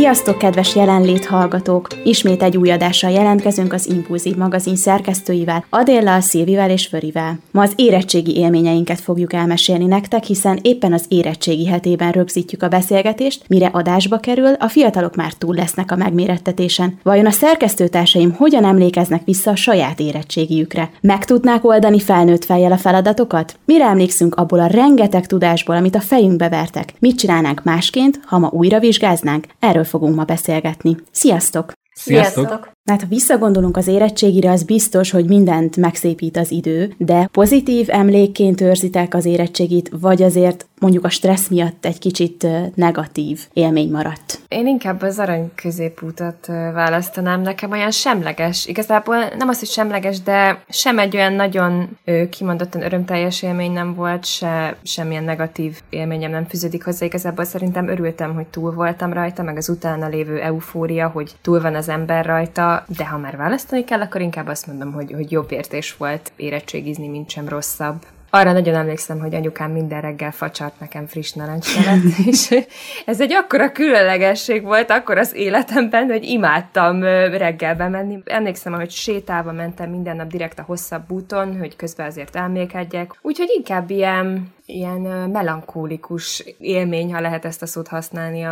Sziasztok, 0.00 0.38
kedves 0.38 0.74
jelenlét 0.76 1.24
hallgatók! 1.24 1.86
Ismét 2.04 2.42
egy 2.42 2.56
új 2.56 2.70
adással 2.70 3.10
jelentkezünk 3.10 3.72
az 3.72 3.86
Impulzív 3.86 4.36
magazin 4.36 4.76
szerkesztőivel, 4.76 5.64
Adéllal, 5.70 6.20
Szilvivel 6.20 6.70
és 6.70 6.86
Förivel. 6.86 7.38
Ma 7.50 7.62
az 7.62 7.72
érettségi 7.76 8.36
élményeinket 8.36 9.00
fogjuk 9.00 9.32
elmesélni 9.32 9.86
nektek, 9.86 10.24
hiszen 10.24 10.58
éppen 10.62 10.92
az 10.92 11.04
érettségi 11.08 11.66
hetében 11.66 12.12
rögzítjük 12.12 12.62
a 12.62 12.68
beszélgetést, 12.68 13.44
mire 13.48 13.66
adásba 13.66 14.18
kerül, 14.18 14.52
a 14.52 14.68
fiatalok 14.68 15.14
már 15.14 15.32
túl 15.32 15.54
lesznek 15.54 15.92
a 15.92 15.96
megmérettetésen. 15.96 16.98
Vajon 17.02 17.26
a 17.26 17.30
szerkesztőtársaim 17.30 18.32
hogyan 18.32 18.64
emlékeznek 18.64 19.24
vissza 19.24 19.50
a 19.50 19.56
saját 19.56 20.00
érettségiükre? 20.00 20.90
Meg 21.00 21.24
tudnák 21.24 21.64
oldani 21.64 22.00
felnőtt 22.00 22.44
fejjel 22.44 22.72
a 22.72 22.78
feladatokat? 22.78 23.58
Mire 23.64 23.84
emlékszünk 23.84 24.34
abból 24.34 24.60
a 24.60 24.66
rengeteg 24.66 25.26
tudásból, 25.26 25.76
amit 25.76 25.94
a 25.94 26.00
fejünkbe 26.00 26.48
vertek? 26.48 26.92
Mit 26.98 27.18
csinálnánk 27.18 27.62
másként, 27.64 28.20
ha 28.24 28.38
ma 28.38 28.48
újra 28.52 28.78
vizsgáznánk? 28.78 29.46
Erről 29.58 29.88
fogunk 29.90 30.14
ma 30.14 30.24
beszélgetni. 30.24 30.96
Sziasztok! 31.10 31.72
Sziasztok! 31.94 32.70
Hát 32.84 33.00
ha 33.00 33.06
visszagondolunk 33.08 33.76
az 33.76 33.86
érettségire, 33.86 34.50
az 34.50 34.62
biztos, 34.62 35.10
hogy 35.10 35.26
mindent 35.26 35.76
megszépít 35.76 36.36
az 36.36 36.50
idő, 36.50 36.94
de 36.96 37.28
pozitív 37.32 37.86
emlékként 37.90 38.60
őrzitek 38.60 39.14
az 39.14 39.24
érettségit, 39.24 39.90
vagy 40.00 40.22
azért 40.22 40.66
mondjuk 40.80 41.04
a 41.04 41.08
stressz 41.08 41.48
miatt 41.48 41.84
egy 41.84 41.98
kicsit 41.98 42.46
negatív 42.74 43.40
élmény 43.52 43.90
maradt? 43.90 44.40
Én 44.48 44.66
inkább 44.66 45.02
az 45.02 45.18
arany 45.18 45.50
középútat 45.54 46.46
választanám. 46.46 47.40
Nekem 47.40 47.70
olyan 47.70 47.90
semleges, 47.90 48.66
igazából 48.66 49.16
nem 49.38 49.48
az, 49.48 49.58
hogy 49.58 49.68
semleges, 49.68 50.20
de 50.20 50.62
sem 50.68 50.98
egy 50.98 51.16
olyan 51.16 51.32
nagyon 51.32 51.98
kimondottan 52.30 52.82
örömteljes 52.82 53.42
élmény 53.42 53.72
nem 53.72 53.94
volt, 53.94 54.24
se 54.24 54.76
semmilyen 54.82 55.24
negatív 55.24 55.80
élményem 55.90 56.30
nem 56.30 56.46
fűződik 56.46 56.84
hozzá. 56.84 57.06
Igazából 57.06 57.44
szerintem 57.44 57.88
örültem, 57.88 58.34
hogy 58.34 58.46
túl 58.46 58.72
voltam 58.72 59.12
rajta, 59.12 59.42
meg 59.42 59.56
az 59.56 59.68
utána 59.68 60.08
lévő 60.08 60.40
eufória, 60.40 61.08
hogy 61.08 61.32
túl 61.42 61.60
van 61.60 61.74
az 61.74 61.88
ember 61.88 62.26
rajta, 62.26 62.79
de 62.86 63.06
ha 63.06 63.18
már 63.18 63.36
választani 63.36 63.84
kell, 63.84 64.00
akkor 64.00 64.20
inkább 64.20 64.46
azt 64.46 64.66
mondom, 64.66 64.92
hogy, 64.92 65.12
hogy 65.12 65.30
jobb 65.30 65.52
értés 65.52 65.96
volt 65.96 66.32
érettségizni, 66.36 67.08
mint 67.08 67.30
sem 67.30 67.48
rosszabb. 67.48 68.06
Arra 68.32 68.52
nagyon 68.52 68.74
emlékszem, 68.74 69.18
hogy 69.18 69.34
anyukám 69.34 69.70
minden 69.70 70.00
reggel 70.00 70.30
facsart 70.30 70.80
nekem 70.80 71.06
friss 71.06 71.32
narancslevet, 71.32 71.98
és 72.26 72.64
ez 73.06 73.20
egy 73.20 73.32
akkora 73.32 73.72
különlegesség 73.72 74.62
volt 74.62 74.90
akkor 74.90 75.18
az 75.18 75.34
életemben, 75.34 76.06
hogy 76.06 76.24
imádtam 76.24 77.02
reggelbe 77.02 77.88
menni. 77.88 78.18
Emlékszem, 78.24 78.72
hogy 78.72 78.90
sétálva 78.90 79.52
mentem 79.52 79.90
minden 79.90 80.16
nap 80.16 80.26
direkt 80.26 80.58
a 80.58 80.62
hosszabb 80.62 81.10
úton, 81.10 81.58
hogy 81.58 81.76
közben 81.76 82.06
azért 82.06 82.36
elmékedjek. 82.36 83.18
Úgyhogy 83.22 83.52
inkább 83.56 83.90
ilyen 83.90 84.52
ilyen 84.74 85.00
melankólikus 85.30 86.44
élmény, 86.58 87.12
ha 87.14 87.20
lehet 87.20 87.44
ezt 87.44 87.62
a 87.62 87.66
szót 87.66 87.88
használni 87.88 88.42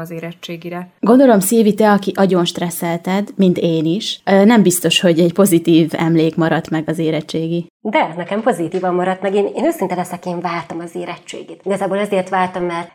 az 0.00 0.10
érettségire. 0.10 0.88
Gondolom, 1.00 1.40
Szilvi, 1.40 1.74
te, 1.74 1.90
aki 1.90 2.12
agyon 2.16 2.44
stresszelted, 2.44 3.28
mint 3.36 3.58
én 3.58 3.84
is, 3.84 4.20
nem 4.24 4.62
biztos, 4.62 5.00
hogy 5.00 5.18
egy 5.18 5.32
pozitív 5.32 5.90
emlék 5.96 6.36
maradt 6.36 6.70
meg 6.70 6.88
az 6.88 6.98
érettségi. 6.98 7.66
De, 7.80 8.14
nekem 8.16 8.42
pozitívan 8.42 8.94
maradt 8.94 9.22
meg. 9.22 9.34
Én, 9.34 9.46
én 9.56 9.64
őszinte 9.64 9.94
leszek, 9.94 10.26
én 10.26 10.40
vártam 10.40 10.78
az 10.78 10.94
érettségit. 10.94 11.60
Igazából 11.64 11.98
azért 11.98 12.28
vártam, 12.28 12.64
mert 12.64 12.90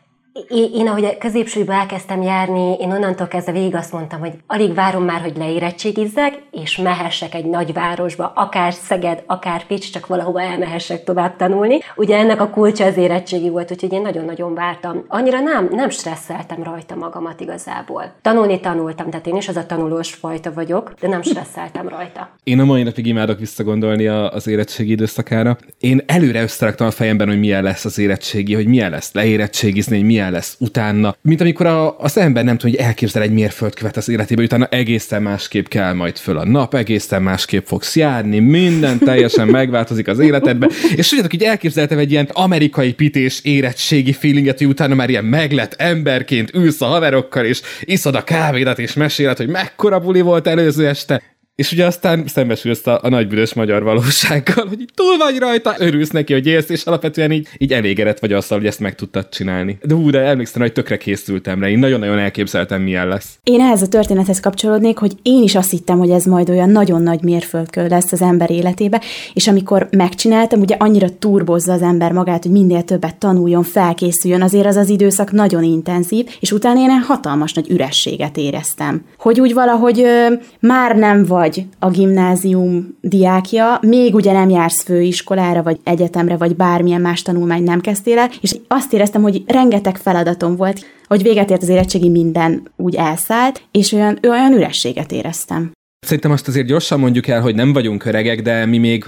én, 0.50 0.70
én 0.74 0.88
ahogy 0.88 1.18
középsőbe 1.18 1.74
elkezdtem 1.74 2.22
járni, 2.22 2.76
én 2.80 2.92
onnantól 2.92 3.28
kezdve 3.28 3.52
végig 3.52 3.76
azt 3.76 3.92
mondtam, 3.92 4.20
hogy 4.20 4.32
alig 4.48 4.74
várom 4.74 5.04
már, 5.04 5.22
hogy 5.22 5.38
leérettségizzek, 5.38 6.42
és 6.52 6.78
mehessek 6.78 7.34
egy 7.34 7.46
nagyvárosba, 7.46 8.32
akár 8.36 8.74
Szeged, 8.74 9.24
akár 9.26 9.66
Pécs, 9.66 9.92
csak 9.92 10.08
valahova 10.08 10.42
elmehessek 10.42 11.04
tovább 11.04 11.36
tanulni. 11.36 11.80
Ugye 11.96 12.18
ennek 12.18 12.42
a 12.42 12.50
kulcsa 12.50 12.86
az 12.86 12.98
érettségi 12.98 13.50
volt, 13.50 13.72
úgyhogy 13.72 13.94
én 13.94 14.02
nagyon-nagyon 14.02 14.54
vártam. 14.54 15.04
Annyira 15.08 15.40
nem, 15.40 15.70
nem 15.72 15.90
stresszeltem 15.90 16.64
rajta 16.64 16.96
magamat 16.96 17.40
igazából. 17.40 18.14
Tanulni 18.22 18.60
tanultam, 18.60 19.10
tehát 19.10 19.28
én 19.28 19.36
is 19.36 19.48
az 19.48 19.56
a 19.56 19.66
tanulós 19.66 20.14
fajta 20.14 20.54
vagyok, 20.54 20.94
de 21.00 21.08
nem 21.08 21.22
stresszeltem 21.22 21.88
rajta. 21.88 22.30
Én 22.44 22.60
a 22.60 22.66
mai 22.66 22.84
napig 22.84 23.06
imádok 23.06 23.40
visszagondolni 23.40 24.08
az 24.08 24.48
érettségi 24.48 24.92
időszakára. 24.92 25.58
Én 25.80 26.02
előre 26.06 26.42
összeraktam 26.42 26.88
a 26.88 26.92
fejemben, 26.92 27.28
hogy 27.28 27.40
milyen 27.40 27.64
lesz 27.64 27.86
az 27.86 27.98
érettségi, 27.98 28.54
hogy 28.54 28.68
milyen 28.68 28.92
lesz 28.92 29.14
leérettségizni, 29.14 29.96
hogy 29.96 30.06
milyen 30.06 30.23
milyen 30.24 30.42
lesz 30.42 30.56
utána. 30.60 31.16
Mint 31.22 31.42
amikor 31.42 31.66
a, 31.66 32.00
az 32.00 32.18
ember 32.18 32.44
nem 32.44 32.58
tudom, 32.58 32.76
hogy 32.76 32.86
elképzel 32.86 33.22
egy 33.22 33.32
mérföldkövet 33.32 33.98
az 33.98 34.10
életébe, 34.10 34.44
utána 34.44 34.66
egészen 34.66 35.22
másképp 35.22 35.68
kell 35.68 35.94
majd 35.94 36.18
föl 36.18 36.38
a 36.38 36.46
nap, 36.46 36.74
egészen 36.74 37.22
másképp 37.22 37.66
fogsz 37.66 37.96
járni, 37.96 38.40
minden 38.40 39.00
teljesen 39.00 39.48
megváltozik 39.60 40.08
az 40.08 40.20
életedben. 40.20 40.70
És 40.96 41.08
tudjátok, 41.08 41.34
így 41.34 41.44
elképzeltem 41.44 41.98
egy 41.98 42.12
ilyen 42.12 42.30
amerikai 42.32 42.94
pités 42.94 43.40
érettségi 43.44 44.14
feelinget, 44.14 44.58
hogy 44.58 44.68
utána 44.68 44.96
már 44.96 45.10
ilyen 45.10 45.26
meglett 45.26 45.74
emberként 45.74 46.54
ülsz 46.54 46.82
a 46.82 46.86
haverokkal, 46.86 47.46
és 47.46 47.62
iszod 47.82 48.16
a 48.16 48.24
kávédat, 48.24 48.80
és 48.80 48.94
meséled, 48.94 49.38
hogy 49.38 49.48
mekkora 49.48 50.00
buli 50.00 50.22
volt 50.22 50.48
előző 50.48 50.88
este. 50.88 51.22
És 51.56 51.72
ugye 51.72 51.86
aztán 51.86 52.28
szembesülsz 52.28 52.88
a, 52.88 53.00
a 53.02 53.10
nagybüdös 53.10 53.54
magyar 53.54 53.84
valósággal, 53.84 54.68
hogy 54.68 54.86
túl 54.94 55.18
vagy 55.18 55.38
rajta, 55.38 55.76
örülsz 55.78 56.10
neki, 56.10 56.34
hogy 56.34 56.48
élsz, 56.48 56.70
és 56.70 56.84
alapvetően 56.84 57.32
így, 57.32 57.48
így 57.58 57.74
elégedett 57.74 58.20
vagy 58.20 58.34
azzal, 58.34 58.58
hogy 58.58 58.68
ezt 58.68 58.80
meg 58.80 58.96
tudtad 58.96 59.30
csinálni. 59.30 59.78
De 59.82 59.94
hú, 59.94 60.10
de 60.10 60.20
emlékszem, 60.20 60.62
hogy 60.62 60.72
tökre 60.72 60.98
készültem 60.98 61.60
rá, 61.60 61.70
én 61.70 61.80
nagyon-nagyon 61.80 62.18
elképzeltem, 62.18 62.82
milyen 62.82 63.08
lesz. 63.08 63.38
Én 63.44 63.62
ehhez 63.62 63.82
a 63.82 63.88
történethez 63.88 64.40
kapcsolódnék, 64.40 64.98
hogy 64.98 65.14
én 65.22 65.44
is 65.44 65.56
azt 65.56 65.72
hittem, 65.72 65.98
hogy 65.98 66.10
ez 66.10 66.26
majd 66.26 66.50
olyan 66.50 66.70
nagyon 66.70 67.02
nagy 67.02 67.24
mérföldkő 67.24 67.88
lesz 67.88 68.12
az 68.12 68.22
ember 68.22 68.52
életébe, 68.52 69.02
és 69.34 69.48
amikor 69.48 69.88
megcsináltam, 69.92 70.60
ugye 70.60 70.76
annyira 70.80 71.18
turbozza 71.20 71.74
az 71.74 71.82
ember 71.82 72.12
magát, 72.12 72.44
hogy 72.44 72.52
minél 72.52 72.84
többet 72.84 73.16
tanuljon, 73.16 73.64
felkészüljön, 73.64 74.42
azért 74.42 74.66
az 74.66 74.76
az 74.76 74.90
időszak 74.90 75.32
nagyon 75.32 75.64
intenzív, 75.64 76.26
és 76.40 76.52
utána 76.52 76.80
én 76.80 76.90
hatalmas 76.90 77.54
nagy 77.54 77.70
ürességet 77.70 78.38
éreztem. 78.38 79.06
Hogy 79.18 79.40
úgy 79.40 79.54
valahogy 79.54 80.02
ö, 80.02 80.34
már 80.60 80.96
nem 80.96 81.26
vagy 81.26 81.42
vagy 81.44 81.66
a 81.80 81.90
gimnázium 81.90 82.98
diákja, 83.02 83.80
még 83.82 84.16
ugye 84.16 84.32
nem 84.32 84.50
jársz 84.50 84.84
főiskolára, 84.84 85.64
vagy 85.64 85.80
egyetemre, 85.84 86.38
vagy 86.38 86.56
bármilyen 86.56 87.02
más 87.02 87.22
tanulmány 87.22 87.64
nem 87.64 87.82
kezdtél 87.82 88.18
el, 88.18 88.30
és 88.42 88.56
azt 88.68 88.94
éreztem, 88.94 89.22
hogy 89.22 89.44
rengeteg 89.48 89.98
feladatom 89.98 90.56
volt, 90.56 90.86
hogy 91.08 91.22
véget 91.24 91.50
ért 91.50 91.62
az 91.62 91.70
érettségi 91.70 92.10
minden 92.10 92.72
úgy 92.76 92.96
elszállt, 92.96 93.62
és 93.72 93.92
olyan, 93.92 94.20
olyan 94.30 94.54
ürességet 94.54 95.12
éreztem. 95.12 95.72
Szerintem 96.04 96.32
azt 96.32 96.48
azért 96.48 96.68
gyorsan 96.68 97.00
mondjuk 97.00 97.28
el, 97.28 97.42
hogy 97.42 97.56
nem 97.56 97.74
vagyunk 97.74 98.06
öregek, 98.06 98.42
de 98.42 98.66
mi 98.66 98.78
még, 98.78 99.06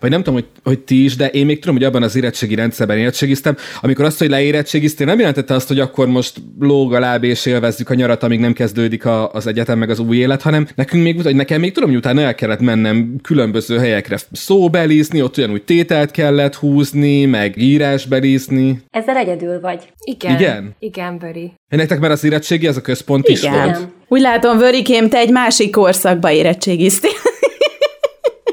vagy 0.00 0.10
nem 0.10 0.22
tudom, 0.22 0.34
hogy, 0.34 0.46
hogy 0.62 0.78
ti 0.78 1.04
is, 1.04 1.16
de 1.16 1.28
én 1.28 1.46
még 1.46 1.58
tudom, 1.58 1.76
hogy 1.76 1.84
abban 1.84 2.02
az 2.02 2.16
érettségi 2.16 2.54
rendszerben 2.54 2.98
érettségiztem, 2.98 3.56
amikor 3.80 4.04
azt, 4.04 4.18
hogy 4.18 4.28
leérettségiztél, 4.28 5.06
nem 5.06 5.18
jelentette 5.18 5.54
azt, 5.54 5.68
hogy 5.68 5.80
akkor 5.80 6.06
most 6.06 6.36
lóg 6.58 6.94
a 6.94 6.98
láb 6.98 7.24
és 7.24 7.46
élvezzük 7.46 7.90
a 7.90 7.94
nyarat, 7.94 8.22
amíg 8.22 8.40
nem 8.40 8.52
kezdődik 8.52 9.04
a, 9.04 9.32
az 9.32 9.46
egyetem 9.46 9.78
meg 9.78 9.90
az 9.90 9.98
új 9.98 10.16
élet, 10.16 10.42
hanem 10.42 10.66
nekünk 10.74 11.02
még, 11.02 11.22
vagy 11.22 11.34
nekem 11.34 11.60
még 11.60 11.72
tudom, 11.72 11.88
hogy 11.88 11.98
utána 11.98 12.20
el 12.20 12.34
kellett 12.34 12.60
mennem 12.60 13.16
különböző 13.22 13.78
helyekre 13.78 14.18
szóbelizni, 14.32 15.22
ott 15.22 15.36
ugyanúgy 15.36 15.62
tételt 15.62 16.10
kellett 16.10 16.54
húzni, 16.54 17.24
meg 17.24 17.56
írásbelizni. 17.56 18.82
Ezzel 18.90 19.16
egyedül 19.16 19.60
vagy. 19.60 19.82
Igen. 20.04 20.34
Igen? 20.34 20.74
Igen, 20.78 21.18
Böri. 21.18 21.52
Nektek 21.68 22.00
már 22.00 22.10
az 22.10 22.24
érettségi, 22.24 22.66
ez 22.66 22.76
a 22.76 22.80
központ 22.80 23.28
Igen. 23.28 23.42
is 23.42 23.48
volt? 23.48 23.88
Úgy 24.08 24.20
látom, 24.20 24.58
Vörikém, 24.58 25.08
te 25.08 25.18
egy 25.18 25.30
másik 25.30 25.72
korszakba 25.72 26.30
érettségiztél. 26.30 27.10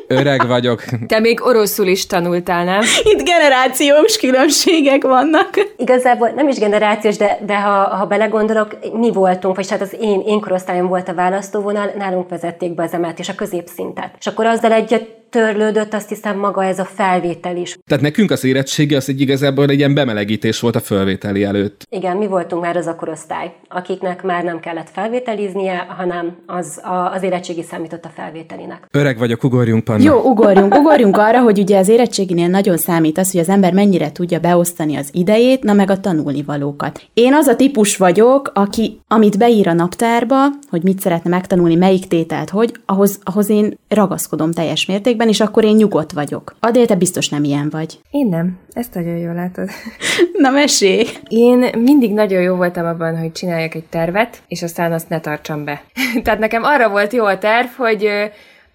Öreg 0.07 0.47
vagyok. 0.47 0.83
Te 1.07 1.19
még 1.19 1.45
oroszul 1.45 1.87
is 1.87 2.05
tanultál, 2.05 2.63
nem? 2.63 2.81
Itt 3.03 3.23
generációs 3.23 4.17
különbségek 4.17 5.03
vannak. 5.03 5.49
Igazából 5.77 6.29
nem 6.29 6.47
is 6.47 6.57
generációs, 6.57 7.17
de, 7.17 7.39
de 7.45 7.55
ha, 7.55 7.95
ha 7.95 8.05
belegondolok, 8.05 8.77
mi 8.93 9.11
voltunk, 9.11 9.55
vagy 9.55 9.69
hát 9.69 9.81
az 9.81 9.95
én, 10.01 10.21
én 10.25 10.39
korosztályom 10.39 10.87
volt 10.87 11.09
a 11.09 11.13
választóvonal, 11.13 11.91
nálunk 11.97 12.29
vezették 12.29 12.75
be 12.75 12.83
az 12.83 12.93
emelt 12.93 13.19
és 13.19 13.29
a 13.29 13.35
középszintet. 13.35 14.15
És 14.19 14.27
akkor 14.27 14.45
azzal 14.45 14.71
egyet 14.71 15.22
törlődött 15.33 15.93
azt 15.93 16.09
hiszem 16.09 16.37
maga 16.37 16.63
ez 16.63 16.79
a 16.79 16.85
felvétel 16.85 17.57
is. 17.57 17.77
Tehát 17.87 18.03
nekünk 18.03 18.31
az 18.31 18.43
érettségi 18.43 18.95
az 18.95 19.09
egy 19.09 19.21
igazából 19.21 19.69
egy 19.69 19.77
ilyen 19.77 19.93
bemelegítés 19.93 20.59
volt 20.59 20.75
a 20.75 20.79
felvételi 20.79 21.43
előtt. 21.43 21.85
Igen, 21.89 22.17
mi 22.17 22.27
voltunk 22.27 22.61
már 22.61 22.77
az 22.77 22.87
a 22.87 22.95
korosztály, 22.95 23.53
akiknek 23.69 24.23
már 24.23 24.43
nem 24.43 24.59
kellett 24.59 24.89
felvételiznie, 24.93 25.85
hanem 25.97 26.37
az, 26.45 26.79
a, 26.83 27.11
az 27.13 27.23
érettségi 27.23 27.63
számított 27.63 28.05
a 28.05 28.11
felvételinek. 28.15 28.87
Öreg 28.91 29.17
vagyok, 29.17 29.43
ugorjunk, 29.43 29.83
Panna. 29.83 30.03
Jó, 30.03 30.21
ugorjunk, 30.21 30.75
ugorjunk 30.75 31.17
arra, 31.17 31.41
hogy 31.41 31.59
ugye 31.59 31.77
az 31.77 31.89
érettséginél 31.89 32.47
nagyon 32.47 32.77
számít 32.77 33.17
az, 33.17 33.31
hogy 33.31 33.41
az 33.41 33.49
ember 33.49 33.73
mennyire 33.73 34.11
tudja 34.11 34.39
beosztani 34.39 34.95
az 34.95 35.09
idejét, 35.11 35.63
na 35.63 35.73
meg 35.73 35.89
a 35.89 35.99
tanulnivalókat. 35.99 37.01
Én 37.13 37.33
az 37.33 37.47
a 37.47 37.55
típus 37.55 37.97
vagyok, 37.97 38.51
aki, 38.53 38.99
amit 39.07 39.37
beír 39.37 39.67
a 39.67 39.73
naptárba, 39.73 40.45
hogy 40.69 40.83
mit 40.83 40.99
szeretne 40.99 41.29
megtanulni, 41.29 41.75
melyik 41.75 42.07
tételt, 42.07 42.49
hogy, 42.49 42.71
ahhoz, 42.85 43.19
ahhoz 43.23 43.49
én 43.49 43.77
ragaszkodom 43.87 44.51
teljes 44.51 44.85
mértékben, 44.85 45.22
és 45.27 45.39
akkor 45.39 45.63
én 45.63 45.75
nyugodt 45.75 46.11
vagyok. 46.11 46.55
Adél, 46.59 46.85
te 46.85 46.95
biztos 46.95 47.29
nem 47.29 47.43
ilyen 47.43 47.69
vagy. 47.69 47.99
Én 48.11 48.27
nem. 48.27 48.57
Ezt 48.73 48.93
nagyon 48.93 49.17
jól 49.17 49.33
látod. 49.33 49.69
Na, 50.43 50.49
mesélj! 50.49 51.05
Én 51.27 51.69
mindig 51.77 52.13
nagyon 52.13 52.41
jó 52.41 52.55
voltam 52.55 52.85
abban, 52.85 53.17
hogy 53.17 53.31
csináljak 53.31 53.75
egy 53.75 53.85
tervet, 53.85 54.41
és 54.47 54.63
aztán 54.63 54.91
azt 54.91 55.09
ne 55.09 55.19
tartsam 55.19 55.63
be. 55.63 55.83
Tehát 56.23 56.39
nekem 56.39 56.63
arra 56.63 56.89
volt 56.89 57.13
jó 57.13 57.25
a 57.25 57.37
terv, 57.37 57.67
hogy 57.77 58.09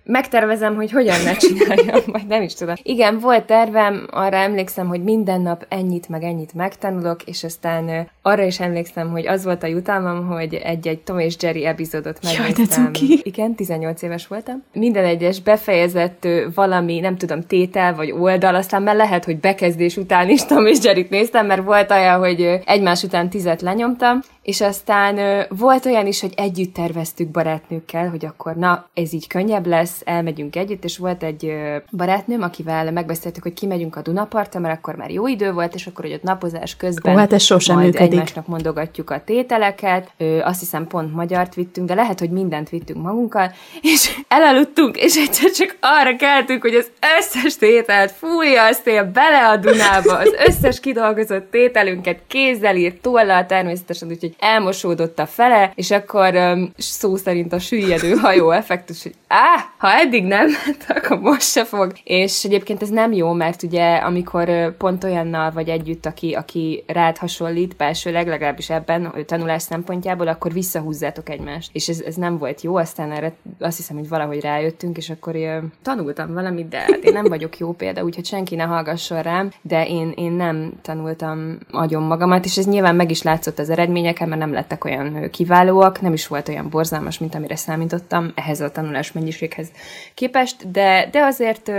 megtervezem, 0.09 0.75
hogy 0.75 0.91
hogyan 0.91 1.23
ne 1.25 1.37
csináljam, 1.37 2.01
majd 2.07 2.27
nem 2.27 2.43
is 2.43 2.55
tudom. 2.55 2.75
Igen, 2.83 3.19
volt 3.19 3.45
tervem, 3.45 4.07
arra 4.11 4.37
emlékszem, 4.37 4.87
hogy 4.87 5.03
minden 5.03 5.41
nap 5.41 5.67
ennyit 5.69 6.09
meg 6.09 6.23
ennyit 6.23 6.55
megtanulok, 6.55 7.23
és 7.23 7.45
aztán 7.45 8.11
arra 8.23 8.43
is 8.43 8.61
emlékszem, 8.61 9.11
hogy 9.11 9.27
az 9.27 9.45
volt 9.45 9.63
a 9.63 9.67
jutalmam, 9.67 10.27
hogy 10.27 10.55
egy-egy 10.55 10.99
Tom 10.99 11.19
és 11.19 11.37
Jerry 11.41 11.67
epizódot 11.67 12.19
megnéztem. 12.23 12.91
Jaj, 12.95 13.19
Igen, 13.23 13.55
18 13.55 14.03
éves 14.03 14.27
voltam. 14.27 14.63
Minden 14.73 15.05
egyes 15.05 15.41
befejezett 15.41 16.29
valami, 16.55 17.01
nem 17.01 17.17
tudom, 17.17 17.47
tétel 17.47 17.95
vagy 17.95 18.11
oldal, 18.11 18.55
aztán 18.55 18.83
már 18.83 18.97
lehet, 18.97 19.25
hogy 19.25 19.39
bekezdés 19.41 19.97
után 19.97 20.29
is 20.29 20.45
Tom 20.45 20.67
és 20.67 20.79
Jerryt 20.83 21.11
néztem, 21.11 21.47
mert 21.47 21.65
volt 21.65 21.91
olyan, 21.91 22.19
hogy 22.19 22.61
egymás 22.65 23.03
után 23.03 23.31
tizet 23.31 23.63
lenyomtam, 23.63 24.21
és 24.49 24.61
aztán 24.61 25.19
ö, 25.19 25.43
volt 25.49 25.87
olyan 25.87 26.07
is, 26.07 26.21
hogy 26.21 26.33
együtt 26.37 26.75
terveztük 26.75 27.29
barátnőkkel, 27.29 28.09
hogy 28.09 28.25
akkor 28.25 28.57
na, 28.57 28.89
ez 28.95 29.13
így 29.13 29.27
könnyebb 29.27 29.67
lesz, 29.67 30.01
elmegyünk 30.05 30.57
együtt, 30.57 30.85
és 30.85 30.99
volt 30.99 31.23
egy 31.23 31.45
ö, 31.45 31.77
barátnőm, 31.91 32.43
akivel 32.43 32.93
megbeszéltük, 32.93 33.43
hogy 33.43 33.53
kimegyünk 33.53 33.97
a 33.97 34.03
Dunapartra, 34.03 34.61
mert 34.61 34.79
akkor 34.79 34.95
már 34.97 35.11
jó 35.11 35.27
idő 35.27 35.53
volt, 35.53 35.75
és 35.75 35.87
akkor, 35.87 36.05
hogy 36.05 36.15
ott 36.15 36.23
napozás 36.23 36.77
közben 36.77 37.15
Ó, 37.15 37.19
hát 37.19 37.33
ez 37.33 37.43
sosem 37.43 37.75
majd 37.75 37.87
működik. 37.87 38.13
egymásnak 38.13 38.47
mondogatjuk 38.47 39.11
a 39.11 39.23
tételeket, 39.25 40.11
ö, 40.17 40.41
azt 40.41 40.61
hiszem 40.61 40.87
pont 40.87 41.15
magyart 41.15 41.55
vittünk, 41.55 41.89
de 41.89 41.95
lehet, 41.95 42.19
hogy 42.19 42.31
mindent 42.31 42.69
vittünk 42.69 43.03
magunkkal, 43.03 43.53
és 43.81 44.17
elaludtunk, 44.29 44.97
és 44.97 45.17
egyszer 45.17 45.51
csak 45.51 45.77
arra 45.81 46.17
keltünk, 46.17 46.63
hogy 46.63 46.75
az 46.75 46.91
összes 47.19 47.57
tételt 47.57 48.11
fújja 48.11 48.65
a 48.65 48.73
szél 48.73 49.05
bele 49.05 49.49
a 49.49 49.57
Dunába, 49.57 50.17
az 50.19 50.35
összes 50.47 50.81
kidolgozott 50.81 51.51
tételünket 51.51 52.19
kézzel 52.27 52.77
írt, 52.77 53.01
tollal 53.01 53.47
természetesen, 53.47 54.09
úgyhogy 54.09 54.37
elmosódott 54.39 55.19
a 55.19 55.27
fele, 55.27 55.73
és 55.75 55.91
akkor 55.91 56.35
um, 56.35 56.73
szó 56.77 57.17
szerint 57.17 57.53
a 57.53 57.59
süllyedő 57.59 58.13
hajó 58.13 58.51
effektus, 58.51 59.03
hogy 59.03 59.15
á, 59.29 59.73
ha 59.77 59.93
eddig 59.93 60.25
nem, 60.25 60.47
akkor 60.89 61.21
most 61.21 61.51
se 61.51 61.65
fog. 61.65 61.93
És 62.05 62.45
egyébként 62.45 62.83
ez 62.83 62.89
nem 62.89 63.13
jó, 63.13 63.33
mert 63.33 63.63
ugye 63.63 63.97
amikor 63.97 64.77
pont 64.77 65.05
olyannal 65.05 65.51
vagy 65.51 65.69
együtt, 65.69 66.07
aki, 66.07 66.33
aki 66.33 66.85
rád 66.87 67.17
hasonlít, 67.17 67.77
belsőleg, 67.77 68.29
legalábbis 68.29 68.71
ebben 68.71 69.13
tanulás 69.27 69.63
szempontjából, 69.63 70.29
akkor 70.29 70.53
visszahúzzátok 70.53 71.29
egymást. 71.29 71.71
És 71.73 71.89
ez, 71.89 72.01
ez 72.01 72.15
nem 72.15 72.39
volt 72.39 72.63
jó, 72.63 72.77
aztán 72.77 73.13
erre 73.13 73.33
azt 73.59 73.77
hiszem, 73.77 73.97
hogy 73.97 74.09
valahogy 74.09 74.41
rájöttünk, 74.41 74.97
és 74.97 75.11
akkor 75.11 75.35
ö, 75.35 75.59
tanultam 75.83 76.35
valamit, 76.35 76.69
de 76.69 76.79
hát 76.79 77.05
én 77.05 77.13
nem 77.13 77.25
vagyok 77.25 77.59
jó 77.59 77.73
példa, 77.73 78.03
úgyhogy 78.05 78.27
senki 78.27 78.55
ne 78.55 78.65
hallgasson 78.65 79.23
rám, 79.23 79.51
de 79.63 79.87
én, 79.87 80.13
én 80.17 80.33
nem 80.33 80.73
tanultam 80.83 81.59
agyon 81.71 82.03
magamat, 82.03 82.45
és 82.45 82.57
ez 82.57 82.67
nyilván 82.67 82.97
meg 82.97 83.11
is 83.11 83.23
látszott 83.23 83.59
az 83.59 83.71
eredményeken, 83.71 84.28
mert 84.29 84.41
nem 84.41 84.53
lettek 84.53 84.85
olyan 84.85 85.31
kiválóak, 85.31 86.01
nem 86.01 86.13
is 86.13 86.27
volt 86.27 86.49
olyan 86.49 86.69
borzalmas, 86.69 87.19
mint 87.19 87.35
amire 87.35 87.57
számítottam 87.57 88.33
ehhez 88.35 88.61
a 88.61 88.71
tanulás 88.71 89.13
mennyiséghez 89.13 89.69
képest, 90.15 90.71
de, 90.71 91.09
de 91.11 91.23
azért 91.23 91.73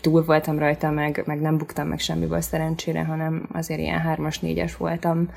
túl 0.00 0.24
voltam 0.24 0.58
rajta, 0.58 0.90
meg, 0.90 1.22
meg 1.26 1.40
nem 1.40 1.56
buktam 1.56 1.86
meg 1.86 1.98
semmiből 1.98 2.40
szerencsére, 2.40 3.04
hanem 3.04 3.48
azért 3.52 3.80
ilyen 3.80 4.00
hármas, 4.00 4.38
négyes 4.38 4.76
voltam, 4.76 5.28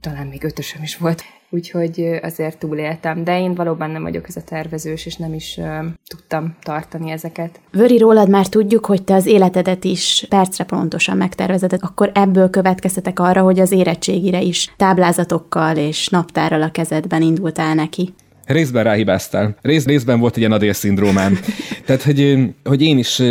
talán 0.00 0.26
még 0.26 0.44
ötösöm 0.44 0.82
is 0.82 0.96
volt, 0.96 1.22
úgyhogy 1.50 2.18
azért 2.22 2.58
túléltem, 2.58 3.24
de 3.24 3.40
én 3.40 3.54
valóban 3.54 3.90
nem 3.90 4.02
vagyok 4.02 4.28
ez 4.28 4.36
a 4.36 4.42
tervezős, 4.42 5.06
és 5.06 5.16
nem 5.16 5.34
is 5.34 5.58
ö, 5.58 5.86
tudtam 6.08 6.56
tartani 6.62 7.10
ezeket. 7.10 7.60
Vöri, 7.72 7.98
rólad 7.98 8.28
már 8.28 8.46
tudjuk, 8.46 8.86
hogy 8.86 9.04
te 9.04 9.14
az 9.14 9.26
életedet 9.26 9.84
is 9.84 10.26
percre 10.28 10.64
pontosan 10.64 11.16
megtervezed, 11.16 11.72
akkor 11.80 12.10
ebből 12.14 12.50
következtetek 12.50 13.18
arra, 13.18 13.42
hogy 13.42 13.58
az 13.58 13.72
érettségire 13.72 14.40
is 14.40 14.74
táblázatokkal 14.76 15.76
és 15.76 16.08
naptárral 16.08 16.62
a 16.62 16.70
kezedben 16.70 17.22
indultál 17.22 17.74
neki. 17.74 18.14
Részben 18.46 18.84
ráhibáztál. 18.84 19.56
Rész, 19.62 19.84
részben 19.84 20.20
volt 20.20 20.32
egy 20.32 20.38
ilyen 20.38 20.52
adél-szindrómám. 20.52 21.38
Tehát, 21.86 22.02
hogy, 22.02 22.38
hogy 22.64 22.82
én 22.82 22.98
is 22.98 23.22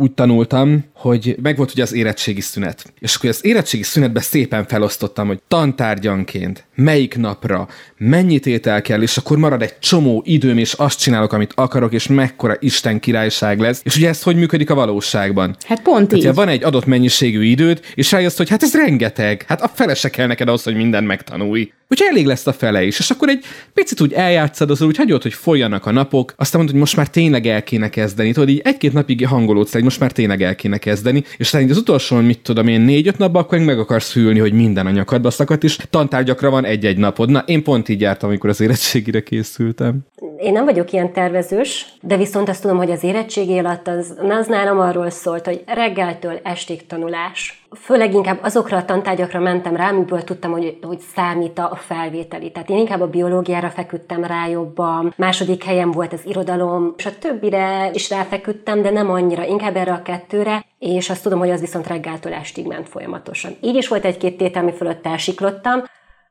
úgy 0.00 0.12
tanultam, 0.12 0.84
hogy 0.94 1.36
megvolt 1.42 1.70
ugye 1.70 1.82
az 1.82 1.92
érettségi 1.92 2.40
szünet. 2.40 2.92
És 2.98 3.14
akkor 3.14 3.30
az 3.30 3.44
érettségi 3.44 3.82
szünetben 3.82 4.22
szépen 4.22 4.66
felosztottam, 4.66 5.26
hogy 5.26 5.40
tantárgyanként, 5.48 6.64
melyik 6.74 7.16
napra, 7.16 7.68
mennyit 7.96 8.46
étel 8.46 8.82
kell, 8.82 9.02
és 9.02 9.16
akkor 9.16 9.38
marad 9.38 9.62
egy 9.62 9.78
csomó 9.78 10.22
időm, 10.26 10.58
és 10.58 10.72
azt 10.72 10.98
csinálok, 10.98 11.32
amit 11.32 11.52
akarok, 11.54 11.92
és 11.92 12.06
mekkora 12.06 12.56
Isten 12.60 13.00
királyság 13.00 13.60
lesz. 13.60 13.80
És 13.84 13.96
ugye 13.96 14.08
ez 14.08 14.22
hogy 14.22 14.36
működik 14.36 14.70
a 14.70 14.74
valóságban? 14.74 15.56
Hát 15.66 15.82
pont 15.82 16.12
így. 16.12 16.20
Tehát, 16.20 16.36
van 16.36 16.48
egy 16.48 16.64
adott 16.64 16.86
mennyiségű 16.86 17.44
időd, 17.44 17.80
és 17.94 18.12
rájössz, 18.12 18.36
hogy 18.36 18.48
hát 18.48 18.62
ez 18.62 18.74
rengeteg. 18.74 19.44
Hát 19.48 19.62
a 19.62 19.70
fele 19.74 19.94
se 19.94 20.08
kell 20.08 20.26
neked 20.26 20.48
ahhoz, 20.48 20.62
hogy 20.62 20.76
mindent 20.76 21.06
megtanulj. 21.06 21.72
Úgyhogy 21.90 22.08
elég 22.10 22.26
lesz 22.26 22.46
a 22.46 22.52
fele 22.52 22.84
is. 22.84 22.98
És 22.98 23.10
akkor 23.10 23.28
egy 23.28 23.44
picit 23.74 24.00
úgy 24.00 24.12
eljátszad, 24.12 24.70
az 24.70 24.82
úgy 24.82 24.96
hagyod, 24.96 25.22
hogy 25.22 25.34
folyjanak 25.34 25.86
a 25.86 25.90
napok, 25.90 26.34
aztán 26.36 26.56
mondod, 26.60 26.70
hogy 26.70 26.80
most 26.80 26.96
már 26.96 27.08
tényleg 27.08 27.46
el 27.46 27.62
kéne 27.62 27.88
kezdeni. 27.88 28.32
Tudod, 28.32 28.48
így 28.48 28.60
egy-két 28.64 28.92
napig 28.92 29.26
hangolódsz, 29.26 29.72
hogy 29.72 29.82
most 29.88 30.00
már 30.00 30.12
tényleg 30.12 30.42
el 30.42 30.54
kéne 30.54 30.78
kezdeni. 30.78 31.24
És 31.36 31.54
így 31.54 31.70
az 31.70 31.76
utolsó, 31.76 32.16
mit 32.16 32.42
tudom 32.42 32.66
én, 32.68 32.80
négy-öt 32.80 33.18
napban, 33.18 33.42
akkor 33.42 33.58
meg 33.58 33.78
akarsz 33.78 34.12
hűlni, 34.12 34.38
hogy 34.38 34.52
minden 34.52 34.86
a 34.86 34.90
nyakadba 34.90 35.30
szakadt, 35.30 35.64
és 35.64 35.76
tantárgyakra 35.90 36.50
van 36.50 36.64
egy-egy 36.64 36.96
napod. 36.96 37.30
Na, 37.30 37.42
én 37.46 37.62
pont 37.62 37.88
így 37.88 38.00
jártam, 38.00 38.28
amikor 38.28 38.50
az 38.50 38.60
érettségire 38.60 39.22
készültem. 39.22 39.98
Én 40.38 40.52
nem 40.52 40.64
vagyok 40.64 40.92
ilyen 40.92 41.12
tervezős, 41.12 41.86
de 42.00 42.16
viszont 42.16 42.48
azt 42.48 42.62
tudom, 42.62 42.76
hogy 42.76 42.90
az 42.90 43.02
érettségi 43.02 43.58
alatt 43.58 43.88
az, 43.88 44.14
az 44.28 44.46
nálam 44.46 44.78
arról 44.78 45.10
szólt, 45.10 45.44
hogy 45.44 45.62
reggeltől 45.66 46.40
estig 46.42 46.86
tanulás. 46.86 47.57
Főleg 47.74 48.14
inkább 48.14 48.38
azokra 48.42 48.76
a 48.76 48.84
tantárgyakra 48.84 49.40
mentem 49.40 49.76
rá, 49.76 49.88
amiből 49.88 50.24
tudtam, 50.24 50.50
hogy, 50.50 50.78
hogy 50.82 50.98
számít 51.14 51.58
a 51.58 51.76
felvételi. 51.76 52.50
Tehát 52.50 52.70
én 52.70 52.78
inkább 52.78 53.00
a 53.00 53.08
biológiára 53.10 53.70
feküdtem 53.70 54.24
rá 54.24 54.46
jobban, 54.46 55.14
második 55.16 55.64
helyen 55.64 55.90
volt 55.90 56.12
az 56.12 56.26
irodalom, 56.26 56.94
és 56.96 57.06
a 57.06 57.18
többire 57.18 57.90
is 57.92 58.10
ráfeküdtem, 58.10 58.82
de 58.82 58.90
nem 58.90 59.10
annyira, 59.10 59.44
inkább 59.44 59.76
erre 59.76 59.92
a 59.92 60.02
kettőre, 60.02 60.64
és 60.78 61.10
azt 61.10 61.22
tudom, 61.22 61.38
hogy 61.38 61.50
az 61.50 61.60
viszont 61.60 61.86
reggeltől 61.86 62.32
estig 62.32 62.66
ment 62.66 62.88
folyamatosan. 62.88 63.56
Így 63.60 63.76
is 63.76 63.88
volt 63.88 64.04
egy-két 64.04 64.36
tétel, 64.36 64.62
ami 64.62 64.72
fölött 64.72 65.06
elsiklottam, 65.06 65.82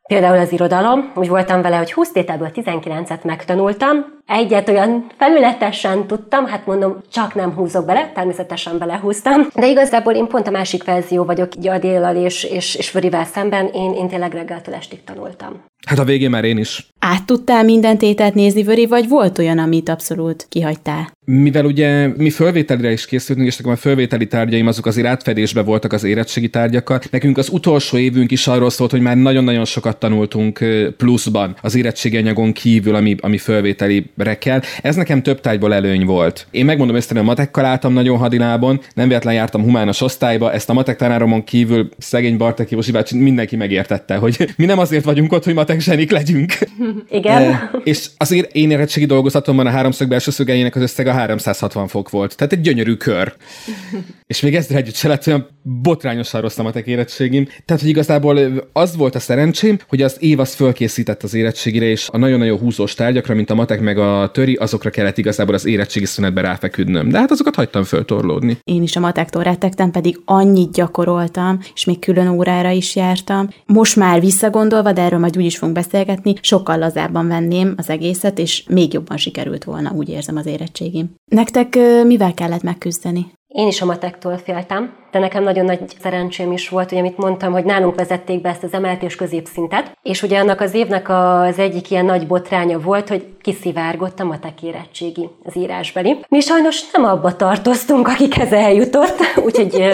Például 0.08 0.38
az 0.38 0.52
irodalom, 0.52 1.12
úgy 1.16 1.28
voltam 1.28 1.62
vele, 1.62 1.78
hogy 1.78 1.94
20 1.94 2.12
tételből 2.12 2.52
19-et 2.54 3.22
megtanultam, 3.24 4.06
egyet 4.26 4.70
olyan 4.70 5.08
felületesen 5.18 6.08
tudtam, 6.08 6.46
hát 6.46 6.66
mondom, 6.66 6.98
csak 7.12 7.36
nem 7.36 7.54
húzok 7.54 7.86
bele, 7.86 8.12
természetesen 8.14 8.78
belehúztam, 8.78 9.48
de 9.56 9.68
igazából 9.68 10.14
én 10.14 10.28
pont 10.28 10.48
a 10.48 10.52
másik 10.52 10.84
verzió 10.84 11.24
vagyok, 11.24 11.56
így 11.56 11.68
Adéllal 11.68 12.16
és, 12.16 12.44
és, 12.44 12.76
és 12.76 12.90
Förivel 12.90 13.26
szemben, 13.26 13.68
én, 13.68 13.94
én 13.94 14.08
tényleg 14.08 14.34
reggeltől 14.34 14.76
estig 14.76 15.04
tanultam. 15.04 15.64
Hát 15.86 16.00
a 16.00 16.04
végén 16.04 16.30
már 16.30 16.44
én 16.44 16.58
is. 16.58 16.88
Át 17.00 17.26
tudtál 17.26 17.64
minden 17.64 17.98
tételt 17.98 18.34
nézni, 18.34 18.64
Vöri, 18.64 18.86
vagy 18.86 19.08
volt 19.08 19.38
olyan, 19.38 19.58
amit 19.60 19.90
abszolút 19.90 20.46
kihagytál? 20.50 21.12
Mivel 21.26 21.66
ugye 21.66 22.08
mi 22.08 22.30
fölvételire 22.30 22.92
is 22.92 23.06
készültünk, 23.06 23.48
és 23.48 23.58
nekem 23.58 23.72
a 23.72 23.76
fölvételi 23.76 24.28
tárgyaim 24.28 24.68
azok 24.68 24.86
azért 24.86 25.08
átfedésbe 25.08 25.62
voltak 25.62 25.94
az 25.94 26.04
érettségi 26.04 26.50
tárgyakkal. 26.50 27.00
Nekünk 27.12 27.38
az 27.38 27.50
utolsó 27.50 27.98
évünk 27.98 28.32
is 28.32 28.48
arról 28.48 28.70
szólt, 28.70 28.92
hogy 28.92 29.02
már 29.02 29.18
nagyon-nagyon 29.18 29.66
sokat 29.66 29.98
tanultunk 29.98 30.60
pluszban 30.98 31.56
az 31.62 31.76
érettségi 31.76 32.18
anyagon 32.18 32.52
kívül, 32.52 32.96
ami, 32.96 33.16
ami 33.20 33.38
fölvételire 33.38 34.38
kell. 34.40 34.62
Ez 34.82 34.96
nekem 34.96 35.24
több 35.24 35.40
tárgyból 35.40 35.74
előny 35.74 36.06
volt. 36.06 36.48
Én 36.52 36.66
megmondom 36.66 36.96
őszintén, 36.96 37.24
a 37.24 37.26
matekkal 37.26 37.66
álltam 37.66 37.94
nagyon 37.94 38.18
hadilábon, 38.18 38.82
nem 38.94 39.08
véletlen 39.08 39.34
jártam 39.34 39.64
humános 39.64 40.02
osztályba, 40.02 40.54
ezt 40.54 40.70
a 40.70 40.74
matek 40.74 40.98
tanáromon 40.98 41.44
kívül 41.44 41.90
szegény 41.98 42.38
Bartek 42.38 42.70
Józsi 42.70 42.92
bácsi 42.92 43.18
mindenki 43.18 43.56
megértette, 43.56 44.16
hogy 44.16 44.54
mi 44.58 44.66
nem 44.66 44.80
azért 44.80 45.04
vagyunk 45.04 45.34
ott, 45.34 45.44
hogy 45.44 45.54
matek 45.68 45.82
zsenik 45.82 46.12
legyünk. 46.12 46.58
Igen? 47.10 47.42
E, 47.42 47.72
és 47.84 48.10
azért 48.18 48.56
én 48.56 48.72
érettségi 48.72 49.06
dolgozatomban 49.06 49.66
a 49.66 49.70
háromszög 49.70 50.08
belső 50.08 50.32
szögeinek 50.32 50.76
az 50.76 50.82
összeg 50.82 51.08
a 51.08 51.12
360 51.12 51.88
fok 51.88 52.10
volt. 52.10 52.36
Tehát 52.36 52.54
egy 52.54 52.62
gyönyörű 52.62 52.94
kör. 52.94 53.34
és 54.28 54.42
még 54.42 54.56
ezzel 54.56 54.78
együtt 54.78 54.96
se 54.96 55.08
lett 55.08 55.28
olyan 55.28 55.48
botrányosan 55.82 56.42
rossz 56.42 56.58
a 56.58 56.64
matek 56.64 56.88
érettségim. 56.88 57.48
Tehát, 57.66 57.82
hogy 57.82 57.92
igazából 57.92 58.40
az 58.74 58.96
volt 58.96 59.16
a 59.16 59.20
szerencsém, 59.20 59.78
hogy 59.88 60.02
az 60.02 60.18
év 60.20 60.40
az 60.40 60.54
fölkészített 60.54 61.24
az 61.24 61.34
érettségire, 61.34 61.86
és 61.86 62.10
a 62.12 62.18
nagyon-nagyon 62.18 62.58
húzós 62.58 62.94
tárgyakra, 62.94 63.36
mint 63.36 63.50
a 63.50 63.56
matek 63.56 63.82
meg 63.82 63.98
a 63.98 64.30
töri, 64.34 64.56
azokra 64.56 64.90
kellett 64.90 65.18
igazából 65.18 65.54
az 65.54 65.66
érettségi 65.66 66.06
szünetbe 66.06 66.42
ráfeküdnöm. 66.42 67.10
De 67.10 67.18
hát 67.18 67.32
azokat 67.32 67.56
hagytam 67.56 67.84
föltorlódni. 67.84 68.58
Én 68.64 68.82
is 68.82 68.96
a 68.96 69.00
matektól 69.00 69.44
rettegtem, 69.44 69.92
pedig 69.92 70.20
annyit 70.26 70.72
gyakoroltam, 70.72 71.60
és 71.74 71.86
még 71.86 72.00
külön 72.00 72.28
órára 72.28 72.70
is 72.70 72.96
jártam. 72.96 73.50
Most 73.66 73.96
már 73.96 74.20
visszagondolva, 74.20 74.92
de 74.92 75.02
erről 75.02 75.20
majd 75.20 75.38
úgy 75.38 75.46
is 75.58 75.64
fogunk 75.64 75.88
beszélgetni, 75.88 76.34
sokkal 76.42 76.78
lazábban 76.78 77.28
venném 77.28 77.74
az 77.78 77.90
egészet, 77.90 78.40
és 78.40 78.64
még 78.70 78.94
jobban 78.94 79.18
sikerült 79.18 79.64
volna, 79.64 79.92
úgy 79.96 80.10
érzem 80.10 80.38
az 80.38 80.46
érettségim. 80.46 81.14
Nektek 81.26 81.78
mivel 82.06 82.34
kellett 82.34 82.64
megküzdeni? 82.64 83.26
Én 83.48 83.68
is 83.68 83.82
a 83.82 83.86
matektól 83.86 84.38
féltem, 84.38 84.94
de 85.12 85.20
nekem 85.20 85.44
nagyon 85.44 85.66
nagy 85.66 85.80
szerencsém 86.02 86.52
is 86.52 86.70
volt, 86.70 86.90
hogy 86.90 86.98
amit 86.98 87.18
mondtam, 87.18 87.52
hogy 87.52 87.64
nálunk 87.64 87.96
vezették 87.96 88.42
be 88.42 88.50
ezt 88.50 88.64
az 88.64 88.74
emelt 88.74 89.16
középszintet, 89.16 89.98
és 90.04 90.24
ugye 90.24 90.40
annak 90.40 90.62
az 90.62 90.74
évnek 90.74 91.10
az 91.10 91.60
egyik 91.60 91.92
ilyen 91.92 92.06
nagy 92.06 92.28
botránya 92.28 92.80
volt, 92.80 93.10
hogy 93.10 93.26
kiszivárgott 93.42 94.20
a 94.20 94.24
matek 94.24 94.64
érettségi, 94.64 95.30
az 95.44 95.58
írásbeli. 95.58 96.18
Mi 96.30 96.40
sajnos 96.40 96.92
nem 96.92 97.06
abba 97.06 97.36
tartoztunk, 97.36 98.08
akikhez 98.08 98.52
eljutott, 98.52 99.18
úgyhogy 99.46 99.84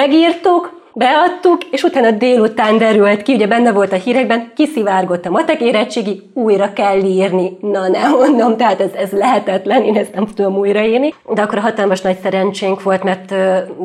megírtuk, 0.00 0.77
beadtuk, 0.98 1.64
és 1.70 1.82
utána 1.82 2.10
délután 2.10 2.78
derült 2.78 3.22
ki, 3.22 3.34
ugye 3.34 3.46
benne 3.46 3.72
volt 3.72 3.92
a 3.92 3.96
hírekben, 3.96 4.52
kiszivárgott 4.54 5.26
a 5.26 5.30
matek 5.30 5.60
érettségi, 5.60 6.30
újra 6.34 6.72
kell 6.72 6.98
írni. 6.98 7.56
Na 7.60 7.88
ne 7.88 8.08
mondom, 8.08 8.56
tehát 8.56 8.80
ez, 8.80 8.92
ez 8.92 9.10
lehetetlen, 9.10 9.82
én 9.82 9.96
ezt 9.96 10.14
nem 10.14 10.26
tudom 10.26 10.56
újraírni. 10.56 11.14
De 11.34 11.42
akkor 11.42 11.58
a 11.58 11.60
hatalmas 11.60 12.00
nagy 12.00 12.18
szerencsénk 12.22 12.82
volt, 12.82 13.02
mert 13.02 13.34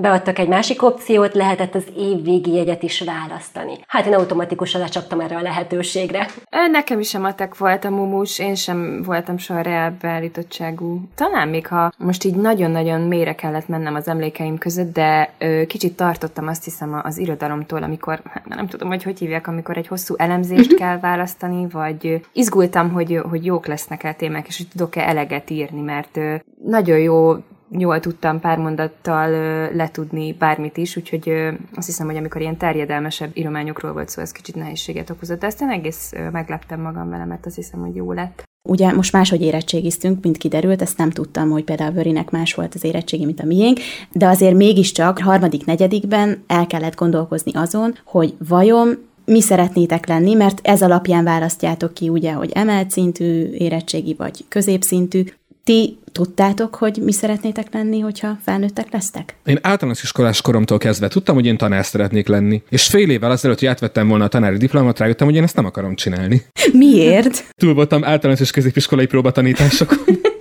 beadtak 0.01 0.39
egy 0.39 0.47
másik 0.47 0.83
opciót, 0.83 1.33
lehetett 1.33 1.75
az 1.75 1.83
évvégi 1.97 2.53
jegyet 2.53 2.83
is 2.83 3.03
választani. 3.05 3.73
Hát 3.87 4.05
én 4.05 4.13
automatikusan 4.13 4.81
lecsaptam 4.81 5.19
erre 5.19 5.35
a 5.35 5.41
lehetőségre. 5.41 6.27
Nekem 6.71 6.99
is 6.99 7.13
a 7.13 7.19
matek 7.19 7.57
volt 7.57 7.85
a 7.85 7.89
mumus, 7.89 8.39
én 8.39 8.55
sem 8.55 9.03
voltam 9.05 9.37
soha 9.37 9.61
reálbeállítottságú. 9.61 11.01
Talán 11.15 11.47
még 11.47 11.67
ha 11.67 11.91
most 11.97 12.23
így 12.23 12.35
nagyon-nagyon 12.35 13.01
mélyre 13.01 13.35
kellett 13.35 13.67
mennem 13.67 13.95
az 13.95 14.07
emlékeim 14.07 14.57
között, 14.57 14.93
de 14.93 15.33
ö, 15.37 15.61
kicsit 15.67 15.95
tartottam 15.95 16.47
azt 16.47 16.63
hiszem 16.63 17.01
az 17.03 17.17
irodalomtól, 17.17 17.83
amikor, 17.83 18.21
hát 18.23 18.45
nem 18.45 18.67
tudom, 18.67 18.87
hogy 18.87 19.03
hogy 19.03 19.19
hívják, 19.19 19.47
amikor 19.47 19.77
egy 19.77 19.87
hosszú 19.87 20.15
elemzést 20.17 20.71
uh-huh. 20.71 20.79
kell 20.79 20.99
választani, 20.99 21.67
vagy 21.71 22.25
izgultam, 22.33 22.91
hogy, 22.91 23.19
hogy 23.29 23.45
jók 23.45 23.65
lesznek 23.65 24.03
el 24.03 24.15
témák, 24.15 24.47
és 24.47 24.57
hogy 24.57 24.67
tudok-e 24.67 25.07
eleget 25.07 25.49
írni, 25.49 25.81
mert 25.81 26.19
nagyon 26.65 26.99
jó 26.99 27.35
jól 27.77 27.99
tudtam 27.99 28.39
pár 28.39 28.57
mondattal 28.57 29.29
letudni 29.71 30.33
bármit 30.33 30.77
is, 30.77 30.97
úgyhogy 30.97 31.29
azt 31.75 31.87
hiszem, 31.87 32.05
hogy 32.05 32.17
amikor 32.17 32.41
ilyen 32.41 32.57
terjedelmesebb 32.57 33.31
írományokról 33.33 33.93
volt 33.93 34.09
szó, 34.09 34.21
ez 34.21 34.31
kicsit 34.31 34.55
nehézséget 34.55 35.09
okozott, 35.09 35.39
de 35.39 35.45
ezt 35.45 35.61
én 35.61 35.69
egész 35.69 36.13
megleptem 36.31 36.81
magam 36.81 37.09
vele, 37.09 37.25
mert 37.25 37.45
azt 37.45 37.55
hiszem, 37.55 37.79
hogy 37.79 37.95
jó 37.95 38.11
lett. 38.11 38.43
Ugye 38.69 38.91
most 38.91 39.11
máshogy 39.11 39.41
érettségiztünk, 39.41 40.23
mint 40.23 40.37
kiderült, 40.37 40.81
ezt 40.81 40.97
nem 40.97 41.09
tudtam, 41.09 41.49
hogy 41.49 41.63
például 41.63 41.91
Vörinek 41.91 42.29
más 42.29 42.53
volt 42.53 42.75
az 42.75 42.83
érettségi, 42.83 43.25
mint 43.25 43.39
a 43.39 43.45
miénk, 43.45 43.79
de 44.11 44.27
azért 44.27 44.55
mégiscsak 44.55 45.19
harmadik, 45.19 45.65
negyedikben 45.65 46.43
el 46.47 46.67
kellett 46.67 46.95
gondolkozni 46.95 47.51
azon, 47.53 47.97
hogy 48.05 48.33
vajon 48.47 48.97
mi 49.25 49.41
szeretnétek 49.41 50.07
lenni, 50.07 50.33
mert 50.33 50.59
ez 50.67 50.81
alapján 50.81 51.23
választjátok 51.23 51.93
ki 51.93 52.09
ugye, 52.09 52.31
hogy 52.31 52.51
emelt 52.53 52.91
szintű 52.91 53.49
érettségi 53.51 54.13
vagy 54.17 54.45
középszintű. 54.49 55.23
Ti 55.63 55.97
tudtátok, 56.11 56.75
hogy 56.75 56.99
mi 57.03 57.11
szeretnétek 57.11 57.73
lenni, 57.73 57.99
hogyha 57.99 58.37
felnőttek 58.43 58.91
lesztek? 58.91 59.35
Én 59.45 59.59
általános 59.61 60.03
iskolás 60.03 60.41
koromtól 60.41 60.77
kezdve 60.77 61.07
tudtam, 61.07 61.35
hogy 61.35 61.45
én 61.45 61.57
tanár 61.57 61.85
szeretnék 61.85 62.27
lenni. 62.27 62.61
És 62.69 62.87
fél 62.87 63.09
évvel 63.09 63.31
azelőtt, 63.31 63.59
hogy 63.59 63.67
átvettem 63.67 64.07
volna 64.07 64.23
a 64.23 64.27
tanári 64.27 64.57
diplomát, 64.57 64.99
rájöttem, 64.99 65.27
hogy 65.27 65.35
én 65.35 65.43
ezt 65.43 65.55
nem 65.55 65.65
akarom 65.65 65.95
csinálni. 65.95 66.41
Miért? 66.73 67.45
Túl 67.55 67.73
voltam 67.73 68.03
általános 68.03 68.41
és 68.41 68.51
középiskolai 68.51 69.05
próbatanításokon. 69.05 69.97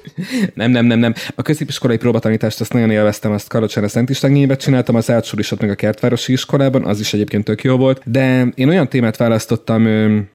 nem, 0.54 0.70
nem, 0.70 0.86
nem, 0.86 0.98
nem. 0.98 1.14
A 1.34 1.42
középiskolai 1.42 1.96
próbatanítást 1.96 2.60
azt 2.60 2.72
nagyon 2.72 2.90
élveztem, 2.90 3.32
azt 3.32 3.48
Kalocsán 3.48 3.84
a 3.84 3.88
Szent 3.88 4.10
István 4.10 4.56
csináltam, 4.56 4.94
az 4.94 5.10
átsorisot 5.10 5.60
meg 5.60 5.70
a 5.70 5.74
Kertvárosi 5.74 6.32
iskolában, 6.32 6.84
az 6.84 7.00
is 7.00 7.12
egyébként 7.12 7.44
tök 7.44 7.62
jó 7.62 7.76
volt, 7.76 8.02
de 8.04 8.46
én 8.54 8.68
olyan 8.68 8.88
témát 8.88 9.16
választottam, 9.16 9.86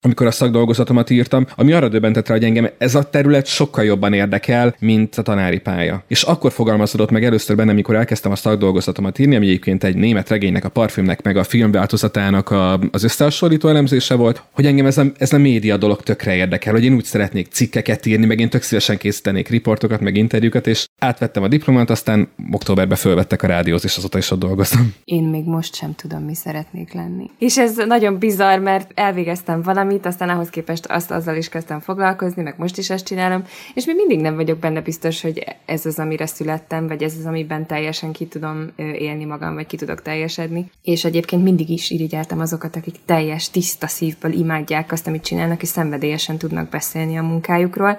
amikor 0.01 0.27
a 0.27 0.31
szakdolgozatomat 0.31 1.09
írtam, 1.09 1.47
ami 1.55 1.73
arra 1.73 1.89
döbbentett 1.89 2.27
rá, 2.27 2.33
hogy 2.33 2.43
engem 2.43 2.69
ez 2.77 2.95
a 2.95 3.09
terület 3.09 3.45
sokkal 3.45 3.83
jobban 3.83 4.13
érdekel, 4.13 4.75
mint 4.79 5.15
a 5.15 5.21
tanári 5.21 5.59
pálya. 5.59 6.03
És 6.07 6.23
akkor 6.23 6.51
fogalmazódott 6.51 7.11
meg 7.11 7.25
először 7.25 7.55
bennem, 7.55 7.73
amikor 7.73 7.95
elkezdtem 7.95 8.31
a 8.31 8.35
szakdolgozatomat 8.35 9.19
írni, 9.19 9.35
ami 9.35 9.45
egyébként 9.45 9.83
egy 9.83 9.95
német 9.95 10.29
regénynek, 10.29 10.65
a 10.65 10.69
parfümnek, 10.69 11.21
meg 11.23 11.37
a 11.37 11.43
filmváltozatának 11.43 12.49
a, 12.49 12.79
az 12.91 13.03
összehasonlító 13.03 13.69
elemzése 13.69 14.15
volt, 14.15 14.43
hogy 14.51 14.65
engem 14.65 14.85
ez 14.85 14.97
a, 14.97 15.05
ez 15.17 15.33
a 15.33 15.37
média 15.37 15.77
dolog 15.77 16.01
tökre 16.01 16.35
érdekel, 16.35 16.73
hogy 16.73 16.83
én 16.83 16.93
úgy 16.93 17.03
szeretnék 17.03 17.47
cikkeket 17.51 18.05
írni, 18.05 18.25
meg 18.25 18.39
én 18.39 18.49
tök 18.49 18.61
szívesen 18.61 18.97
készítenék 18.97 19.47
riportokat, 19.77 20.05
meg 20.05 20.15
interjúkat, 20.15 20.67
és 20.67 20.87
átvettem 20.99 21.43
a 21.43 21.47
diplomát, 21.47 21.89
aztán 21.89 22.27
októberben 22.51 22.97
fölvettek 22.97 23.43
a 23.43 23.47
rádióz, 23.47 23.83
és 23.83 23.97
azóta 23.97 24.17
is 24.17 24.31
ott 24.31 24.39
dolgoztam. 24.39 24.93
Én 25.03 25.23
még 25.23 25.45
most 25.45 25.75
sem 25.75 25.95
tudom, 25.95 26.23
mi 26.23 26.35
szeretnék 26.35 26.93
lenni. 26.93 27.29
És 27.37 27.57
ez 27.57 27.75
nagyon 27.87 28.17
bizarr, 28.17 28.59
mert 28.59 28.91
elvégeztem 28.95 29.61
valamit, 29.61 30.05
aztán 30.05 30.29
ahhoz 30.29 30.49
képest 30.49 30.85
azt 30.85 31.11
azzal 31.11 31.35
is 31.35 31.49
kezdtem 31.49 31.79
foglalkozni, 31.79 32.41
meg 32.41 32.55
most 32.57 32.77
is 32.77 32.89
ezt 32.89 33.05
csinálom, 33.05 33.43
és 33.73 33.85
még 33.85 33.95
mindig 33.95 34.19
nem 34.19 34.35
vagyok 34.35 34.57
benne 34.57 34.81
biztos, 34.81 35.21
hogy 35.21 35.43
ez 35.65 35.85
az, 35.85 35.99
amire 35.99 36.25
születtem, 36.25 36.87
vagy 36.87 37.03
ez 37.03 37.13
az, 37.19 37.25
amiben 37.25 37.65
teljesen 37.65 38.11
ki 38.11 38.25
tudom 38.25 38.71
élni 38.77 39.25
magam, 39.25 39.53
vagy 39.53 39.67
ki 39.67 39.77
tudok 39.77 40.01
teljesedni. 40.01 40.71
És 40.81 41.05
egyébként 41.05 41.43
mindig 41.43 41.69
is 41.69 41.89
irigyeltem 41.89 42.39
azokat, 42.39 42.75
akik 42.75 42.95
teljes, 43.05 43.49
tiszta 43.49 43.87
szívből 43.87 44.31
imádják 44.31 44.91
azt, 44.91 45.07
amit 45.07 45.23
csinálnak, 45.23 45.61
és 45.61 45.67
szenvedélyesen 45.67 46.37
tudnak 46.37 46.69
beszélni 46.69 47.17
a 47.17 47.23
munkájukról. 47.23 47.97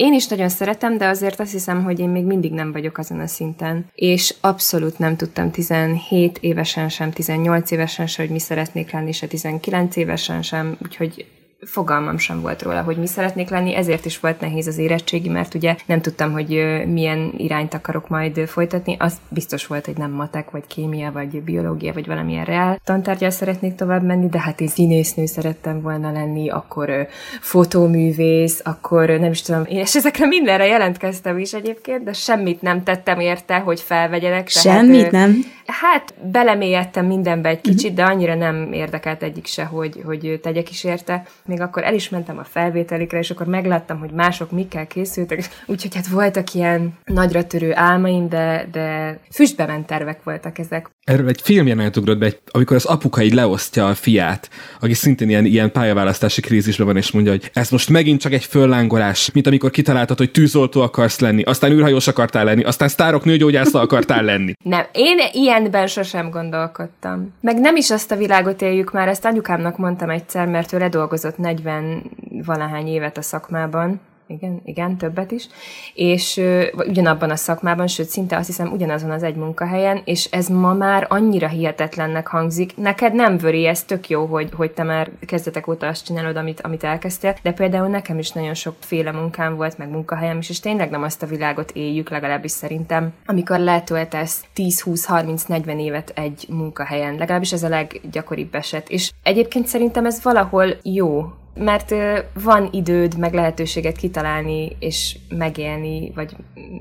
Én 0.00 0.14
is 0.14 0.26
nagyon 0.26 0.48
szeretem, 0.48 0.98
de 0.98 1.06
azért 1.06 1.40
azt 1.40 1.52
hiszem, 1.52 1.84
hogy 1.84 1.98
én 1.98 2.08
még 2.08 2.24
mindig 2.24 2.52
nem 2.52 2.72
vagyok 2.72 2.98
azon 2.98 3.20
a 3.20 3.26
szinten. 3.26 3.86
És 3.94 4.34
abszolút 4.40 4.98
nem 4.98 5.16
tudtam 5.16 5.50
17 5.50 6.38
évesen 6.40 6.88
sem, 6.88 7.10
18 7.10 7.70
évesen 7.70 8.06
sem, 8.06 8.24
hogy 8.24 8.34
mi 8.34 8.40
szeretnék 8.40 8.90
lenni, 8.90 9.12
se 9.12 9.26
19 9.26 9.96
évesen 9.96 10.42
sem, 10.42 10.76
úgyhogy 10.82 11.26
fogalmam 11.66 12.18
sem 12.18 12.40
volt 12.40 12.62
róla, 12.62 12.82
hogy 12.82 12.96
mi 12.96 13.06
szeretnék 13.06 13.48
lenni, 13.48 13.74
ezért 13.74 14.04
is 14.04 14.20
volt 14.20 14.40
nehéz 14.40 14.66
az 14.66 14.78
érettségi, 14.78 15.28
mert 15.28 15.54
ugye 15.54 15.76
nem 15.86 16.00
tudtam, 16.00 16.32
hogy 16.32 16.48
milyen 16.86 17.32
irányt 17.36 17.74
akarok 17.74 18.08
majd 18.08 18.38
folytatni. 18.38 18.96
Az 18.98 19.16
biztos 19.28 19.66
volt, 19.66 19.86
hogy 19.86 19.96
nem 19.96 20.10
matek, 20.10 20.50
vagy 20.50 20.66
kémia, 20.66 21.12
vagy 21.12 21.42
biológia, 21.42 21.92
vagy 21.92 22.06
valamilyen 22.06 22.44
reál 22.44 22.80
tantárgyal 22.84 23.30
szeretnék 23.30 23.74
tovább 23.74 24.02
menni, 24.02 24.28
de 24.28 24.40
hát 24.40 24.60
én 24.60 24.68
színésznő 24.68 25.26
szerettem 25.26 25.80
volna 25.80 26.12
lenni, 26.12 26.50
akkor 26.50 27.08
fotóművész, 27.40 28.60
akkor 28.64 29.08
nem 29.08 29.30
is 29.30 29.42
tudom, 29.42 29.62
és 29.66 29.96
ezekre 29.96 30.26
mindenre 30.26 30.66
jelentkeztem 30.66 31.38
is 31.38 31.52
egyébként, 31.52 32.04
de 32.04 32.12
semmit 32.12 32.62
nem 32.62 32.82
tettem 32.82 33.20
érte, 33.20 33.58
hogy 33.58 33.80
felvegyenek. 33.80 34.48
Semmit 34.48 35.10
nem? 35.10 35.44
Hát 35.66 36.14
belemélyedtem 36.22 37.06
mindenbe 37.06 37.48
egy 37.48 37.60
kicsit, 37.60 37.94
de 37.94 38.04
annyira 38.04 38.34
nem 38.34 38.72
érdekelt 38.72 39.22
egyik 39.22 39.46
se, 39.46 39.64
hogy, 39.64 40.00
hogy 40.04 40.40
tegyek 40.42 40.70
is 40.70 40.84
érte 40.84 41.22
még 41.50 41.60
akkor 41.60 41.84
el 41.84 41.94
is 41.94 42.08
mentem 42.08 42.38
a 42.38 42.44
felvételikre, 42.44 43.18
és 43.18 43.30
akkor 43.30 43.46
megláttam, 43.46 43.98
hogy 43.98 44.10
mások 44.10 44.50
mikkel 44.50 44.86
készültek, 44.86 45.48
úgyhogy 45.66 45.94
hát 45.94 46.08
voltak 46.08 46.54
ilyen 46.54 46.98
nagyra 47.04 47.46
törő 47.46 47.74
álmaim, 47.74 48.28
de, 48.28 48.68
de 48.72 49.18
füstbe 49.32 49.66
ment 49.66 49.86
tervek 49.86 50.22
voltak 50.24 50.58
ezek. 50.58 50.90
Erről 51.04 51.28
egy 51.28 51.40
filmjelenet 51.40 51.96
ugrott 51.96 52.18
be, 52.18 52.32
amikor 52.50 52.76
az 52.76 52.84
apuka 52.84 53.22
így 53.22 53.34
leosztja 53.34 53.88
a 53.88 53.94
fiát, 53.94 54.50
aki 54.80 54.94
szintén 54.94 55.28
ilyen, 55.28 55.44
ilyen 55.44 55.72
pályaválasztási 55.72 56.40
krízisben 56.40 56.86
van, 56.86 56.96
és 56.96 57.10
mondja, 57.10 57.32
hogy 57.32 57.50
ez 57.52 57.70
most 57.70 57.88
megint 57.88 58.20
csak 58.20 58.32
egy 58.32 58.44
föllángolás, 58.44 59.30
mint 59.32 59.46
amikor 59.46 59.70
kitaláltad, 59.70 60.18
hogy 60.18 60.30
tűzoltó 60.30 60.80
akarsz 60.80 61.20
lenni, 61.20 61.42
aztán 61.42 61.72
űrhajós 61.72 62.06
akartál 62.08 62.44
lenni, 62.44 62.62
aztán 62.62 62.88
sztárok 62.88 63.24
nőgyógyásza 63.24 63.80
akartál 63.80 64.22
lenni. 64.22 64.52
Nem, 64.64 64.86
én 64.92 65.18
ilyenben 65.32 65.86
sosem 65.86 66.30
gondolkodtam. 66.30 67.34
Meg 67.40 67.60
nem 67.60 67.76
is 67.76 67.90
azt 67.90 68.10
a 68.10 68.16
világot 68.16 68.62
éljük 68.62 68.92
már, 68.92 69.08
ezt 69.08 69.24
anyukámnak 69.24 69.78
mondtam 69.78 70.10
egyszer, 70.10 70.46
mert 70.46 70.72
ő 70.72 70.78
ledolgozott 70.78 71.38
40 71.40 72.10
valahány 72.44 72.86
évet 72.86 73.16
a 73.16 73.22
szakmában, 73.22 74.00
igen, 74.30 74.60
igen, 74.64 74.96
többet 74.96 75.30
is, 75.30 75.48
és 75.94 76.36
ö, 76.36 76.66
ugyanabban 76.72 77.30
a 77.30 77.36
szakmában, 77.36 77.86
sőt, 77.86 78.08
szinte 78.08 78.36
azt 78.36 78.46
hiszem 78.46 78.72
ugyanazon 78.72 79.10
az 79.10 79.22
egy 79.22 79.34
munkahelyen, 79.34 80.02
és 80.04 80.24
ez 80.24 80.48
ma 80.48 80.72
már 80.72 81.06
annyira 81.08 81.48
hihetetlennek 81.48 82.26
hangzik. 82.26 82.76
Neked 82.76 83.14
nem 83.14 83.38
vöri, 83.38 83.66
ez 83.66 83.84
tök 83.84 84.08
jó, 84.08 84.24
hogy, 84.24 84.48
hogy 84.56 84.70
te 84.70 84.82
már 84.82 85.10
kezdetek 85.26 85.68
óta 85.68 85.86
azt 85.86 86.04
csinálod, 86.04 86.36
amit, 86.36 86.60
amit 86.60 86.84
elkezdtél, 86.84 87.36
de 87.42 87.52
például 87.52 87.88
nekem 87.88 88.18
is 88.18 88.30
nagyon 88.30 88.54
sokféle 88.54 89.12
munkám 89.12 89.56
volt, 89.56 89.78
meg 89.78 89.88
munkahelyem 89.88 90.38
is, 90.38 90.48
és 90.48 90.60
tényleg 90.60 90.90
nem 90.90 91.02
azt 91.02 91.22
a 91.22 91.26
világot 91.26 91.70
éljük, 91.70 92.10
legalábbis 92.10 92.50
szerintem, 92.50 93.12
amikor 93.26 93.58
letöltesz 93.58 94.44
10-20-30-40 94.56 95.80
évet 95.80 96.12
egy 96.14 96.46
munkahelyen, 96.48 97.14
legalábbis 97.14 97.52
ez 97.52 97.62
a 97.62 97.68
leggyakoribb 97.68 98.54
eset. 98.54 98.88
És 98.88 99.12
egyébként 99.22 99.66
szerintem 99.66 100.06
ez 100.06 100.22
valahol 100.22 100.76
jó, 100.82 101.32
mert 101.54 101.94
van 102.42 102.68
időd, 102.72 103.18
meg 103.18 103.34
lehetőséget 103.34 103.96
kitalálni, 103.96 104.76
és 104.78 105.18
megélni, 105.28 106.12
vagy 106.14 106.36